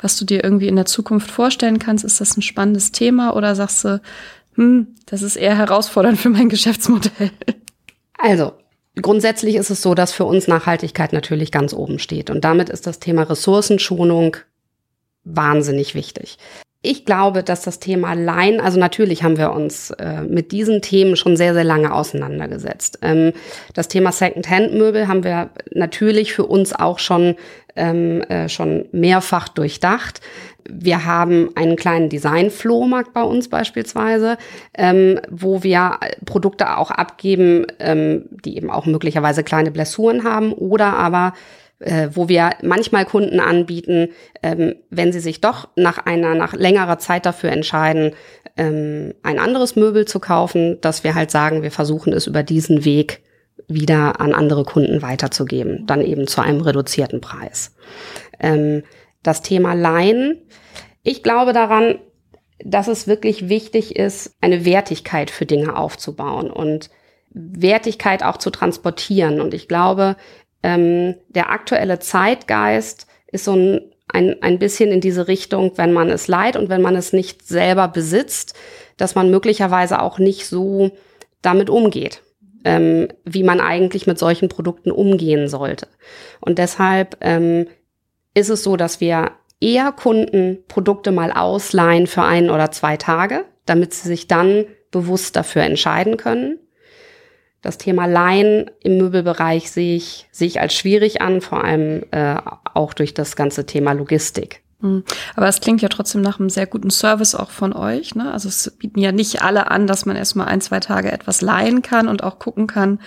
was 0.00 0.18
du 0.18 0.24
dir 0.24 0.42
irgendwie 0.42 0.68
in 0.68 0.76
der 0.76 0.86
Zukunft 0.86 1.30
vorstellen 1.30 1.78
kannst? 1.78 2.04
Ist 2.04 2.20
das 2.20 2.36
ein 2.36 2.42
spannendes 2.42 2.92
Thema 2.92 3.36
oder 3.36 3.54
sagst 3.54 3.84
du, 3.84 4.00
hm, 4.54 4.88
das 5.06 5.22
ist 5.22 5.36
eher 5.36 5.56
herausfordernd 5.56 6.18
für 6.18 6.30
mein 6.30 6.48
Geschäftsmodell? 6.50 7.30
Also, 8.18 8.52
Grundsätzlich 9.00 9.56
ist 9.56 9.70
es 9.70 9.82
so, 9.82 9.94
dass 9.94 10.12
für 10.12 10.24
uns 10.24 10.46
Nachhaltigkeit 10.46 11.12
natürlich 11.12 11.50
ganz 11.50 11.72
oben 11.72 11.98
steht. 11.98 12.30
Und 12.30 12.44
damit 12.44 12.68
ist 12.68 12.86
das 12.86 13.00
Thema 13.00 13.24
Ressourcenschonung 13.24 14.36
wahnsinnig 15.24 15.94
wichtig. 15.94 16.38
Ich 16.86 17.06
glaube, 17.06 17.42
dass 17.42 17.62
das 17.62 17.80
Thema 17.80 18.12
Line, 18.12 18.62
also 18.62 18.78
natürlich 18.78 19.22
haben 19.22 19.38
wir 19.38 19.52
uns 19.52 19.90
äh, 19.92 20.20
mit 20.20 20.52
diesen 20.52 20.82
Themen 20.82 21.16
schon 21.16 21.34
sehr, 21.34 21.54
sehr 21.54 21.64
lange 21.64 21.94
auseinandergesetzt. 21.94 22.98
Ähm, 23.00 23.32
das 23.72 23.88
Thema 23.88 24.12
Second-Hand-Möbel 24.12 25.08
haben 25.08 25.24
wir 25.24 25.48
natürlich 25.72 26.34
für 26.34 26.44
uns 26.44 26.74
auch 26.74 26.98
schon, 26.98 27.36
ähm, 27.74 28.20
äh, 28.24 28.50
schon 28.50 28.84
mehrfach 28.92 29.48
durchdacht. 29.48 30.20
Wir 30.68 31.06
haben 31.06 31.48
einen 31.54 31.76
kleinen 31.76 32.10
Design-Flohmarkt 32.10 33.14
bei 33.14 33.22
uns 33.22 33.48
beispielsweise, 33.48 34.36
ähm, 34.76 35.18
wo 35.30 35.62
wir 35.62 35.98
Produkte 36.26 36.76
auch 36.76 36.90
abgeben, 36.90 37.66
ähm, 37.78 38.26
die 38.44 38.58
eben 38.58 38.70
auch 38.70 38.84
möglicherweise 38.84 39.42
kleine 39.42 39.70
Blessuren 39.70 40.22
haben 40.22 40.52
oder 40.52 40.92
aber 40.92 41.32
äh, 41.80 42.08
wo 42.12 42.28
wir 42.28 42.50
manchmal 42.62 43.04
Kunden 43.04 43.40
anbieten, 43.40 44.08
ähm, 44.42 44.76
wenn 44.90 45.12
sie 45.12 45.20
sich 45.20 45.40
doch 45.40 45.68
nach 45.76 45.98
einer, 45.98 46.34
nach 46.34 46.54
längerer 46.54 46.98
Zeit 46.98 47.26
dafür 47.26 47.50
entscheiden, 47.50 48.12
ähm, 48.56 49.14
ein 49.22 49.38
anderes 49.38 49.76
Möbel 49.76 50.04
zu 50.04 50.20
kaufen, 50.20 50.80
dass 50.80 51.04
wir 51.04 51.14
halt 51.14 51.30
sagen, 51.30 51.62
wir 51.62 51.70
versuchen 51.70 52.12
es 52.12 52.26
über 52.26 52.42
diesen 52.42 52.84
Weg 52.84 53.22
wieder 53.68 54.20
an 54.20 54.34
andere 54.34 54.64
Kunden 54.64 55.02
weiterzugeben, 55.02 55.86
dann 55.86 56.00
eben 56.00 56.26
zu 56.26 56.40
einem 56.40 56.60
reduzierten 56.60 57.20
Preis. 57.20 57.74
Ähm, 58.40 58.82
das 59.22 59.42
Thema 59.42 59.74
Leihen. 59.74 60.42
Ich 61.02 61.22
glaube 61.22 61.52
daran, 61.52 61.98
dass 62.64 62.88
es 62.88 63.06
wirklich 63.06 63.48
wichtig 63.48 63.96
ist, 63.96 64.36
eine 64.40 64.64
Wertigkeit 64.64 65.30
für 65.30 65.46
Dinge 65.46 65.76
aufzubauen 65.76 66.50
und 66.50 66.90
Wertigkeit 67.30 68.22
auch 68.22 68.36
zu 68.36 68.50
transportieren. 68.50 69.40
Und 69.40 69.54
ich 69.54 69.66
glaube, 69.66 70.16
ähm, 70.64 71.16
der 71.28 71.50
aktuelle 71.50 71.98
Zeitgeist 71.98 73.06
ist 73.30 73.44
so 73.44 73.52
ein, 73.52 73.80
ein, 74.08 74.42
ein 74.42 74.58
bisschen 74.58 74.90
in 74.90 75.02
diese 75.02 75.28
Richtung, 75.28 75.72
wenn 75.76 75.92
man 75.92 76.08
es 76.08 76.26
leiht 76.26 76.56
und 76.56 76.70
wenn 76.70 76.80
man 76.80 76.96
es 76.96 77.12
nicht 77.12 77.46
selber 77.46 77.86
besitzt, 77.86 78.54
dass 78.96 79.14
man 79.14 79.30
möglicherweise 79.30 80.00
auch 80.00 80.18
nicht 80.18 80.46
so 80.46 80.90
damit 81.42 81.68
umgeht, 81.68 82.22
ähm, 82.64 83.08
wie 83.26 83.42
man 83.42 83.60
eigentlich 83.60 84.06
mit 84.06 84.18
solchen 84.18 84.48
Produkten 84.48 84.90
umgehen 84.90 85.48
sollte. 85.48 85.86
Und 86.40 86.58
deshalb 86.58 87.18
ähm, 87.20 87.66
ist 88.32 88.48
es 88.48 88.64
so, 88.64 88.78
dass 88.78 89.02
wir 89.02 89.32
eher 89.60 89.92
Kunden 89.92 90.64
Produkte 90.66 91.12
mal 91.12 91.30
ausleihen 91.30 92.06
für 92.06 92.22
ein 92.22 92.48
oder 92.48 92.70
zwei 92.70 92.96
Tage, 92.96 93.44
damit 93.66 93.92
sie 93.92 94.08
sich 94.08 94.28
dann 94.28 94.64
bewusst 94.90 95.36
dafür 95.36 95.62
entscheiden 95.62 96.16
können. 96.16 96.58
Das 97.64 97.78
Thema 97.78 98.04
Leihen 98.04 98.70
im 98.82 98.98
Möbelbereich 98.98 99.70
sehe 99.70 99.96
ich, 99.96 100.28
sehe 100.30 100.46
ich 100.46 100.60
als 100.60 100.74
schwierig 100.74 101.22
an, 101.22 101.40
vor 101.40 101.64
allem 101.64 102.04
äh, 102.10 102.36
auch 102.74 102.92
durch 102.92 103.14
das 103.14 103.36
ganze 103.36 103.64
Thema 103.64 103.92
Logistik. 103.92 104.60
Hm. 104.82 105.02
Aber 105.34 105.48
es 105.48 105.62
klingt 105.62 105.80
ja 105.80 105.88
trotzdem 105.88 106.20
nach 106.20 106.38
einem 106.38 106.50
sehr 106.50 106.66
guten 106.66 106.90
Service 106.90 107.34
auch 107.34 107.48
von 107.48 107.72
euch. 107.72 108.14
Ne? 108.14 108.30
Also 108.30 108.50
es 108.50 108.70
bieten 108.78 109.00
ja 109.00 109.12
nicht 109.12 109.40
alle 109.40 109.70
an, 109.70 109.86
dass 109.86 110.04
man 110.04 110.14
erstmal 110.14 110.48
ein, 110.48 110.60
zwei 110.60 110.78
Tage 110.78 111.10
etwas 111.10 111.40
leihen 111.40 111.80
kann 111.80 112.06
und 112.06 112.22
auch 112.22 112.38
gucken 112.38 112.66
kann, 112.66 113.00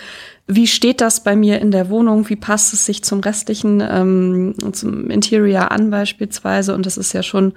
wie 0.47 0.65
steht 0.65 1.01
das 1.01 1.23
bei 1.23 1.35
mir 1.35 1.59
in 1.59 1.69
der 1.69 1.89
Wohnung, 1.89 2.29
wie 2.29 2.35
passt 2.35 2.73
es 2.73 2.87
sich 2.87 3.03
zum 3.03 3.19
restlichen, 3.19 3.83
ähm, 3.87 4.55
zum 4.71 5.11
Interior 5.11 5.71
an 5.71 5.91
beispielsweise. 5.91 6.73
Und 6.73 6.87
das 6.87 6.97
ist 6.97 7.13
ja 7.13 7.21
schon 7.21 7.53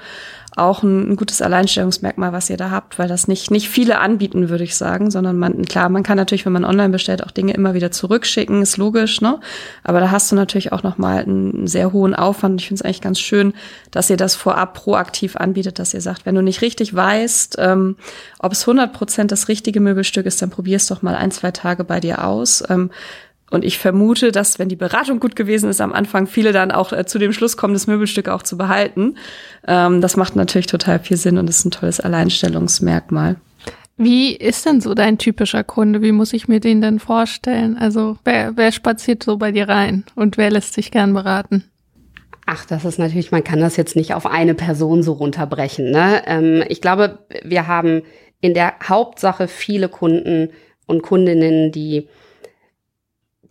auch 0.56 0.82
ein, 0.82 1.12
ein, 1.12 1.16
gutes 1.16 1.42
Alleinstellungsmerkmal, 1.42 2.32
was 2.32 2.50
ihr 2.50 2.56
da 2.56 2.70
habt, 2.70 2.98
weil 2.98 3.08
das 3.08 3.28
nicht, 3.28 3.50
nicht 3.50 3.68
viele 3.68 3.98
anbieten, 3.98 4.48
würde 4.48 4.64
ich 4.64 4.76
sagen, 4.76 5.10
sondern 5.10 5.38
man, 5.38 5.64
klar, 5.64 5.88
man 5.88 6.02
kann 6.02 6.16
natürlich, 6.16 6.44
wenn 6.44 6.52
man 6.52 6.64
online 6.64 6.90
bestellt, 6.90 7.24
auch 7.24 7.30
Dinge 7.30 7.52
immer 7.54 7.74
wieder 7.74 7.90
zurückschicken, 7.90 8.60
ist 8.62 8.76
logisch, 8.76 9.20
ne? 9.20 9.38
Aber 9.84 10.00
da 10.00 10.10
hast 10.10 10.30
du 10.32 10.36
natürlich 10.36 10.72
auch 10.72 10.82
nochmal 10.82 11.22
einen 11.22 11.66
sehr 11.66 11.92
hohen 11.92 12.14
Aufwand. 12.14 12.60
Ich 12.60 12.68
finde 12.68 12.80
es 12.80 12.84
eigentlich 12.84 13.00
ganz 13.00 13.20
schön, 13.20 13.54
dass 13.90 14.10
ihr 14.10 14.16
das 14.16 14.34
vorab 14.34 14.74
proaktiv 14.74 15.36
anbietet, 15.36 15.78
dass 15.78 15.94
ihr 15.94 16.00
sagt, 16.00 16.26
wenn 16.26 16.34
du 16.34 16.42
nicht 16.42 16.62
richtig 16.62 16.94
weißt, 16.94 17.56
ähm, 17.58 17.96
ob 18.38 18.52
es 18.52 18.62
100 18.62 18.92
Prozent 18.92 19.32
das 19.32 19.48
richtige 19.48 19.80
Möbelstück 19.80 20.26
ist, 20.26 20.42
dann 20.42 20.50
probier's 20.50 20.86
doch 20.88 21.02
mal 21.02 21.14
ein, 21.14 21.30
zwei 21.30 21.52
Tage 21.52 21.84
bei 21.84 22.00
dir 22.00 22.24
aus. 22.24 22.64
Ähm, 22.68 22.90
und 23.50 23.64
ich 23.64 23.78
vermute, 23.78 24.32
dass 24.32 24.58
wenn 24.58 24.68
die 24.68 24.76
Beratung 24.76 25.20
gut 25.20 25.36
gewesen 25.36 25.68
ist 25.68 25.80
am 25.80 25.92
Anfang, 25.92 26.26
viele 26.26 26.52
dann 26.52 26.70
auch 26.70 26.92
äh, 26.92 27.04
zu 27.04 27.18
dem 27.18 27.32
Schluss 27.32 27.56
kommen, 27.56 27.74
das 27.74 27.86
Möbelstück 27.86 28.28
auch 28.28 28.42
zu 28.42 28.56
behalten. 28.56 29.16
Ähm, 29.66 30.00
das 30.00 30.16
macht 30.16 30.36
natürlich 30.36 30.68
total 30.68 31.00
viel 31.00 31.16
Sinn 31.16 31.36
und 31.36 31.50
ist 31.50 31.64
ein 31.64 31.72
tolles 31.72 32.00
Alleinstellungsmerkmal. 32.00 33.36
Wie 33.96 34.34
ist 34.34 34.64
denn 34.64 34.80
so 34.80 34.94
dein 34.94 35.18
typischer 35.18 35.62
Kunde? 35.62 36.00
Wie 36.00 36.12
muss 36.12 36.32
ich 36.32 36.48
mir 36.48 36.60
den 36.60 36.80
denn 36.80 37.00
vorstellen? 37.00 37.76
Also 37.76 38.16
wer, 38.24 38.56
wer 38.56 38.72
spaziert 38.72 39.22
so 39.22 39.36
bei 39.36 39.52
dir 39.52 39.68
rein 39.68 40.04
und 40.14 40.38
wer 40.38 40.50
lässt 40.50 40.72
sich 40.72 40.90
gern 40.90 41.12
beraten? 41.12 41.64
Ach, 42.46 42.64
das 42.64 42.84
ist 42.84 42.98
natürlich, 42.98 43.30
man 43.30 43.44
kann 43.44 43.60
das 43.60 43.76
jetzt 43.76 43.96
nicht 43.96 44.14
auf 44.14 44.26
eine 44.26 44.54
Person 44.54 45.02
so 45.02 45.12
runterbrechen. 45.12 45.90
Ne? 45.90 46.22
Ähm, 46.26 46.64
ich 46.68 46.80
glaube, 46.80 47.18
wir 47.44 47.66
haben 47.66 48.02
in 48.40 48.54
der 48.54 48.74
Hauptsache 48.82 49.48
viele 49.48 49.88
Kunden 49.88 50.48
und 50.86 51.02
Kundinnen, 51.02 51.70
die 51.70 52.08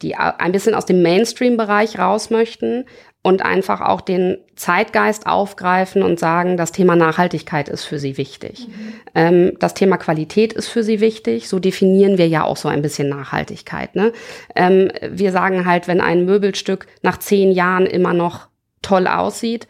die 0.01 0.15
ein 0.15 0.51
bisschen 0.51 0.75
aus 0.75 0.85
dem 0.85 1.01
Mainstream-Bereich 1.01 1.99
raus 1.99 2.29
möchten 2.29 2.85
und 3.21 3.43
einfach 3.43 3.81
auch 3.81 3.99
den 3.99 4.38
Zeitgeist 4.55 5.27
aufgreifen 5.27 6.03
und 6.03 6.19
sagen, 6.19 6.55
das 6.55 6.71
Thema 6.71 6.95
Nachhaltigkeit 6.95 7.67
ist 7.67 7.83
für 7.83 7.99
sie 7.99 8.17
wichtig. 8.17 8.67
Mhm. 8.67 8.93
Ähm, 9.13 9.51
das 9.59 9.73
Thema 9.73 9.97
Qualität 9.97 10.53
ist 10.53 10.69
für 10.69 10.83
sie 10.83 11.01
wichtig. 11.01 11.49
So 11.49 11.59
definieren 11.59 12.17
wir 12.17 12.27
ja 12.27 12.45
auch 12.45 12.55
so 12.55 12.69
ein 12.69 12.81
bisschen 12.81 13.09
Nachhaltigkeit. 13.09 13.95
Ne? 13.95 14.13
Ähm, 14.55 14.89
wir 15.09 15.33
sagen 15.33 15.65
halt, 15.65 15.89
wenn 15.89 15.99
ein 15.99 16.23
Möbelstück 16.23 16.88
nach 17.01 17.17
zehn 17.17 17.51
Jahren 17.51 17.85
immer 17.85 18.13
noch 18.13 18.47
toll 18.81 19.05
aussieht, 19.05 19.67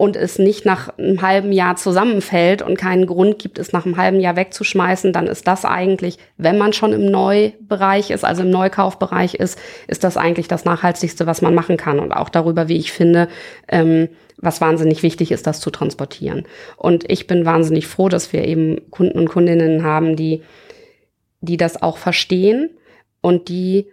und 0.00 0.16
es 0.16 0.38
nicht 0.38 0.64
nach 0.64 0.96
einem 0.96 1.20
halben 1.20 1.52
Jahr 1.52 1.76
zusammenfällt 1.76 2.62
und 2.62 2.78
keinen 2.78 3.04
Grund 3.04 3.38
gibt, 3.38 3.58
es 3.58 3.74
nach 3.74 3.84
einem 3.84 3.98
halben 3.98 4.18
Jahr 4.18 4.34
wegzuschmeißen, 4.34 5.12
dann 5.12 5.26
ist 5.26 5.46
das 5.46 5.66
eigentlich, 5.66 6.16
wenn 6.38 6.56
man 6.56 6.72
schon 6.72 6.94
im 6.94 7.10
Neubereich 7.10 8.08
ist, 8.08 8.24
also 8.24 8.40
im 8.42 8.48
Neukaufbereich 8.48 9.34
ist, 9.34 9.58
ist 9.88 10.02
das 10.02 10.16
eigentlich 10.16 10.48
das 10.48 10.64
Nachhaltigste, 10.64 11.26
was 11.26 11.42
man 11.42 11.54
machen 11.54 11.76
kann. 11.76 11.98
Und 11.98 12.12
auch 12.12 12.30
darüber, 12.30 12.66
wie 12.66 12.78
ich 12.78 12.92
finde, 12.92 13.28
ähm, 13.68 14.08
was 14.38 14.62
wahnsinnig 14.62 15.02
wichtig 15.02 15.32
ist, 15.32 15.46
das 15.46 15.60
zu 15.60 15.68
transportieren. 15.68 16.46
Und 16.78 17.04
ich 17.10 17.26
bin 17.26 17.44
wahnsinnig 17.44 17.86
froh, 17.86 18.08
dass 18.08 18.32
wir 18.32 18.44
eben 18.46 18.90
Kunden 18.90 19.18
und 19.18 19.28
Kundinnen 19.28 19.84
haben, 19.84 20.16
die, 20.16 20.42
die 21.42 21.58
das 21.58 21.82
auch 21.82 21.98
verstehen 21.98 22.70
und 23.20 23.50
die 23.50 23.90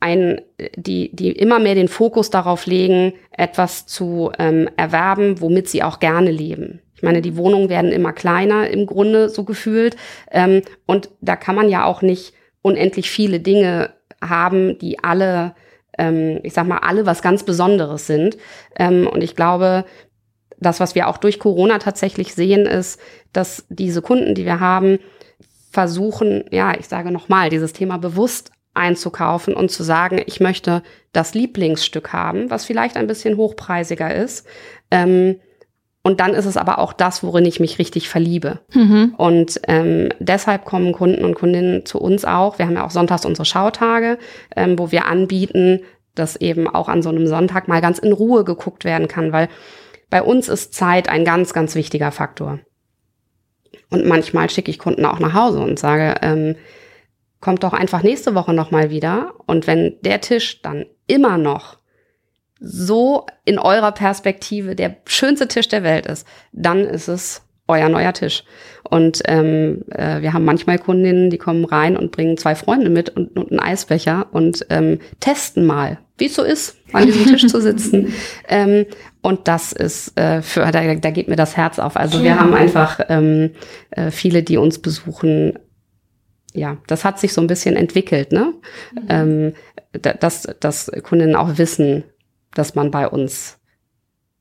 ein, 0.00 0.40
die, 0.76 1.14
die 1.14 1.32
immer 1.32 1.58
mehr 1.58 1.74
den 1.74 1.88
Fokus 1.88 2.30
darauf 2.30 2.66
legen, 2.66 3.14
etwas 3.32 3.86
zu 3.86 4.30
ähm, 4.38 4.68
erwerben, 4.76 5.40
womit 5.40 5.68
sie 5.68 5.82
auch 5.82 5.98
gerne 5.98 6.30
leben. 6.30 6.80
Ich 6.94 7.02
meine, 7.02 7.22
die 7.22 7.36
Wohnungen 7.36 7.68
werden 7.68 7.92
immer 7.92 8.12
kleiner 8.12 8.68
im 8.70 8.86
Grunde 8.86 9.28
so 9.28 9.44
gefühlt. 9.44 9.96
Ähm, 10.30 10.62
und 10.86 11.10
da 11.20 11.36
kann 11.36 11.54
man 11.54 11.68
ja 11.68 11.84
auch 11.84 12.02
nicht 12.02 12.32
unendlich 12.62 13.10
viele 13.10 13.40
Dinge 13.40 13.90
haben, 14.20 14.78
die 14.78 14.98
alle, 15.02 15.54
ähm, 15.96 16.40
ich 16.42 16.52
sag 16.52 16.66
mal, 16.66 16.78
alle 16.78 17.06
was 17.06 17.22
ganz 17.22 17.44
Besonderes 17.44 18.06
sind. 18.06 18.36
Ähm, 18.76 19.06
und 19.06 19.22
ich 19.22 19.36
glaube, 19.36 19.84
das, 20.58 20.80
was 20.80 20.94
wir 20.94 21.08
auch 21.08 21.18
durch 21.18 21.38
Corona 21.38 21.78
tatsächlich 21.78 22.34
sehen, 22.34 22.66
ist, 22.66 23.00
dass 23.32 23.64
diese 23.68 24.02
Kunden, 24.02 24.34
die 24.34 24.44
wir 24.44 24.58
haben, 24.58 24.98
versuchen, 25.70 26.44
ja, 26.50 26.72
ich 26.76 26.88
sage 26.88 27.10
nochmal, 27.10 27.50
dieses 27.50 27.72
Thema 27.72 27.98
bewusst 27.98 28.50
einzukaufen 28.78 29.54
und 29.54 29.70
zu 29.70 29.82
sagen, 29.82 30.22
ich 30.26 30.40
möchte 30.40 30.82
das 31.12 31.34
Lieblingsstück 31.34 32.12
haben, 32.12 32.50
was 32.50 32.64
vielleicht 32.64 32.96
ein 32.96 33.06
bisschen 33.06 33.36
hochpreisiger 33.36 34.14
ist. 34.14 34.46
Ähm, 34.90 35.36
und 36.02 36.20
dann 36.20 36.32
ist 36.32 36.46
es 36.46 36.56
aber 36.56 36.78
auch 36.78 36.92
das, 36.92 37.22
worin 37.22 37.44
ich 37.44 37.60
mich 37.60 37.78
richtig 37.78 38.08
verliebe. 38.08 38.60
Mhm. 38.72 39.14
Und 39.18 39.60
ähm, 39.68 40.08
deshalb 40.20 40.64
kommen 40.64 40.92
Kunden 40.92 41.24
und 41.24 41.34
Kundinnen 41.34 41.84
zu 41.84 42.00
uns 42.00 42.24
auch. 42.24 42.58
Wir 42.58 42.66
haben 42.66 42.76
ja 42.76 42.86
auch 42.86 42.90
sonntags 42.90 43.26
unsere 43.26 43.44
Schautage, 43.44 44.16
ähm, 44.56 44.78
wo 44.78 44.90
wir 44.90 45.06
anbieten, 45.06 45.80
dass 46.14 46.36
eben 46.36 46.68
auch 46.68 46.88
an 46.88 47.02
so 47.02 47.10
einem 47.10 47.26
Sonntag 47.26 47.68
mal 47.68 47.80
ganz 47.80 47.98
in 47.98 48.12
Ruhe 48.12 48.44
geguckt 48.44 48.84
werden 48.84 49.08
kann, 49.08 49.32
weil 49.32 49.48
bei 50.08 50.22
uns 50.22 50.48
ist 50.48 50.72
Zeit 50.72 51.08
ein 51.08 51.24
ganz, 51.24 51.52
ganz 51.52 51.74
wichtiger 51.74 52.12
Faktor. 52.12 52.60
Und 53.90 54.06
manchmal 54.06 54.48
schicke 54.50 54.70
ich 54.70 54.78
Kunden 54.78 55.04
auch 55.04 55.18
nach 55.18 55.34
Hause 55.34 55.60
und 55.60 55.78
sage, 55.78 56.14
ähm, 56.22 56.56
kommt 57.40 57.62
doch 57.62 57.72
einfach 57.72 58.02
nächste 58.02 58.34
Woche 58.34 58.52
nochmal 58.52 58.90
wieder. 58.90 59.34
Und 59.46 59.66
wenn 59.66 59.96
der 60.02 60.20
Tisch 60.20 60.62
dann 60.62 60.86
immer 61.06 61.38
noch 61.38 61.78
so 62.60 63.26
in 63.44 63.58
eurer 63.58 63.92
Perspektive 63.92 64.74
der 64.74 64.96
schönste 65.06 65.46
Tisch 65.48 65.68
der 65.68 65.82
Welt 65.82 66.06
ist, 66.06 66.26
dann 66.52 66.80
ist 66.80 67.08
es 67.08 67.42
euer 67.68 67.88
neuer 67.88 68.14
Tisch. 68.14 68.44
Und 68.82 69.20
ähm, 69.26 69.84
äh, 69.90 70.22
wir 70.22 70.32
haben 70.32 70.46
manchmal 70.46 70.78
Kundinnen, 70.78 71.28
die 71.28 71.36
kommen 71.36 71.66
rein 71.66 71.96
und 71.96 72.10
bringen 72.10 72.38
zwei 72.38 72.54
Freunde 72.54 72.88
mit 72.88 73.10
und, 73.10 73.36
und 73.36 73.50
einen 73.50 73.60
Eisbecher 73.60 74.26
und 74.32 74.66
ähm, 74.70 74.98
testen 75.20 75.66
mal, 75.66 75.98
wie 76.16 76.26
es 76.26 76.34
so 76.34 76.42
ist, 76.42 76.78
an 76.92 77.04
diesem 77.04 77.26
Tisch 77.26 77.46
zu 77.46 77.60
sitzen. 77.60 78.12
Ähm, 78.50 78.86
und 79.20 79.46
das 79.46 79.72
ist 79.72 80.18
äh, 80.18 80.40
für, 80.40 80.60
da, 80.70 80.94
da 80.94 81.10
geht 81.10 81.28
mir 81.28 81.36
das 81.36 81.54
Herz 81.54 81.78
auf. 81.78 81.96
Also 81.96 82.22
wir 82.22 82.40
haben 82.40 82.54
einfach 82.54 82.98
ähm, 83.10 83.50
äh, 83.90 84.10
viele, 84.10 84.42
die 84.42 84.56
uns 84.56 84.78
besuchen, 84.78 85.58
ja, 86.58 86.78
das 86.86 87.04
hat 87.04 87.18
sich 87.18 87.32
so 87.32 87.40
ein 87.40 87.46
bisschen 87.46 87.76
entwickelt, 87.76 88.32
ne? 88.32 88.54
Mhm. 88.92 89.06
Ähm, 89.08 89.52
dass, 89.92 90.48
dass 90.60 90.90
Kundinnen 91.02 91.36
auch 91.36 91.58
wissen, 91.58 92.04
dass 92.54 92.74
man 92.74 92.90
bei 92.90 93.08
uns 93.08 93.58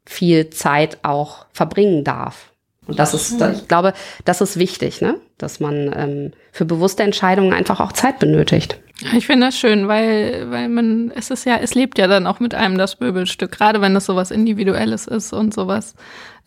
viel 0.06 0.50
Zeit 0.50 1.00
auch 1.04 1.46
verbringen 1.54 2.04
darf. 2.04 2.52
Und 2.88 3.00
das 3.00 3.14
ist, 3.14 3.42
ich 3.42 3.68
glaube, 3.68 3.94
das 4.26 4.42
ist 4.42 4.58
wichtig, 4.58 5.02
ne? 5.02 5.16
Dass 5.38 5.60
man 5.60 5.94
ähm, 5.96 6.32
für 6.52 6.66
bewusste 6.66 7.04
Entscheidungen 7.04 7.54
einfach 7.54 7.80
auch 7.80 7.92
Zeit 7.92 8.20
benötigt. 8.20 8.80
Ich 9.16 9.28
finde 9.28 9.48
das 9.48 9.58
schön, 9.58 9.88
weil, 9.88 10.50
weil 10.50 10.70
man, 10.70 11.12
es 11.16 11.30
ist 11.30 11.46
ja, 11.46 11.58
es 11.58 11.76
lebt 11.76 12.00
ja 12.00 12.08
dann 12.08 12.26
auch 12.26 12.40
mit 12.40 12.56
einem 12.56 12.78
das 12.78 13.00
Möbelstück, 13.00 13.52
gerade 13.52 13.80
wenn 13.80 13.96
es 13.96 14.06
sowas 14.06 14.32
Individuelles 14.32 15.06
ist 15.06 15.34
und 15.34 15.54
sowas 15.54 15.94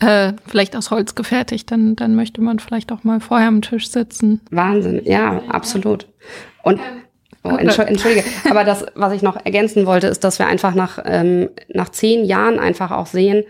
äh, 0.00 0.32
vielleicht 0.48 0.74
aus 0.74 0.90
Holz 0.90 1.14
gefertigt, 1.14 1.70
dann, 1.70 1.94
dann 1.94 2.16
möchte 2.16 2.40
man 2.40 2.58
vielleicht 2.58 2.90
auch 2.90 3.04
mal 3.04 3.20
vorher 3.20 3.48
am 3.48 3.62
Tisch 3.62 3.88
sitzen. 3.90 4.40
Wahnsinn, 4.50 5.02
ja, 5.04 5.42
absolut. 5.48 6.06
Und 6.62 6.80
Oh, 7.42 7.56
Entschuldige, 7.56 8.22
aber 8.50 8.64
das, 8.64 8.84
was 8.94 9.14
ich 9.14 9.22
noch 9.22 9.42
ergänzen 9.42 9.86
wollte, 9.86 10.08
ist, 10.08 10.24
dass 10.24 10.38
wir 10.38 10.46
einfach 10.46 10.74
nach, 10.74 10.98
ähm, 11.06 11.48
nach 11.72 11.88
zehn 11.88 12.26
Jahren 12.26 12.58
einfach 12.58 12.90
auch 12.90 13.06
sehen, 13.06 13.44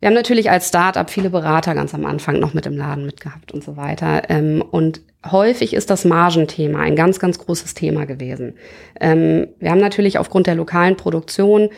wir 0.00 0.06
haben 0.06 0.14
natürlich 0.14 0.50
als 0.50 0.68
Startup 0.68 1.08
viele 1.08 1.28
Berater 1.28 1.74
ganz 1.74 1.94
am 1.94 2.06
Anfang 2.06 2.40
noch 2.40 2.54
mit 2.54 2.64
im 2.64 2.76
Laden 2.76 3.04
mitgehabt 3.04 3.52
und 3.52 3.62
so 3.62 3.76
weiter. 3.76 4.30
Ähm, 4.30 4.62
und 4.62 5.02
häufig 5.30 5.74
ist 5.74 5.90
das 5.90 6.06
Margenthema 6.06 6.80
ein 6.80 6.96
ganz, 6.96 7.18
ganz 7.18 7.38
großes 7.38 7.74
Thema 7.74 8.06
gewesen. 8.06 8.54
Ähm, 8.98 9.48
wir 9.58 9.70
haben 9.70 9.80
natürlich 9.80 10.18
aufgrund 10.18 10.46
der 10.46 10.54
lokalen 10.54 10.96
Produktion 10.96 11.68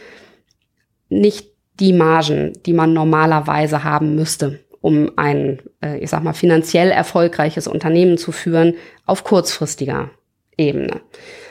nicht 1.08 1.50
die 1.80 1.92
Margen, 1.92 2.52
die 2.64 2.72
man 2.72 2.92
normalerweise 2.92 3.82
haben 3.82 4.14
müsste, 4.14 4.60
um 4.80 5.10
ein, 5.16 5.60
äh, 5.82 5.98
ich 5.98 6.10
sag 6.10 6.22
mal, 6.22 6.32
finanziell 6.32 6.92
erfolgreiches 6.92 7.66
Unternehmen 7.66 8.18
zu 8.18 8.30
führen 8.30 8.74
auf 9.04 9.24
kurzfristiger 9.24 10.10
Ebene. 10.56 11.00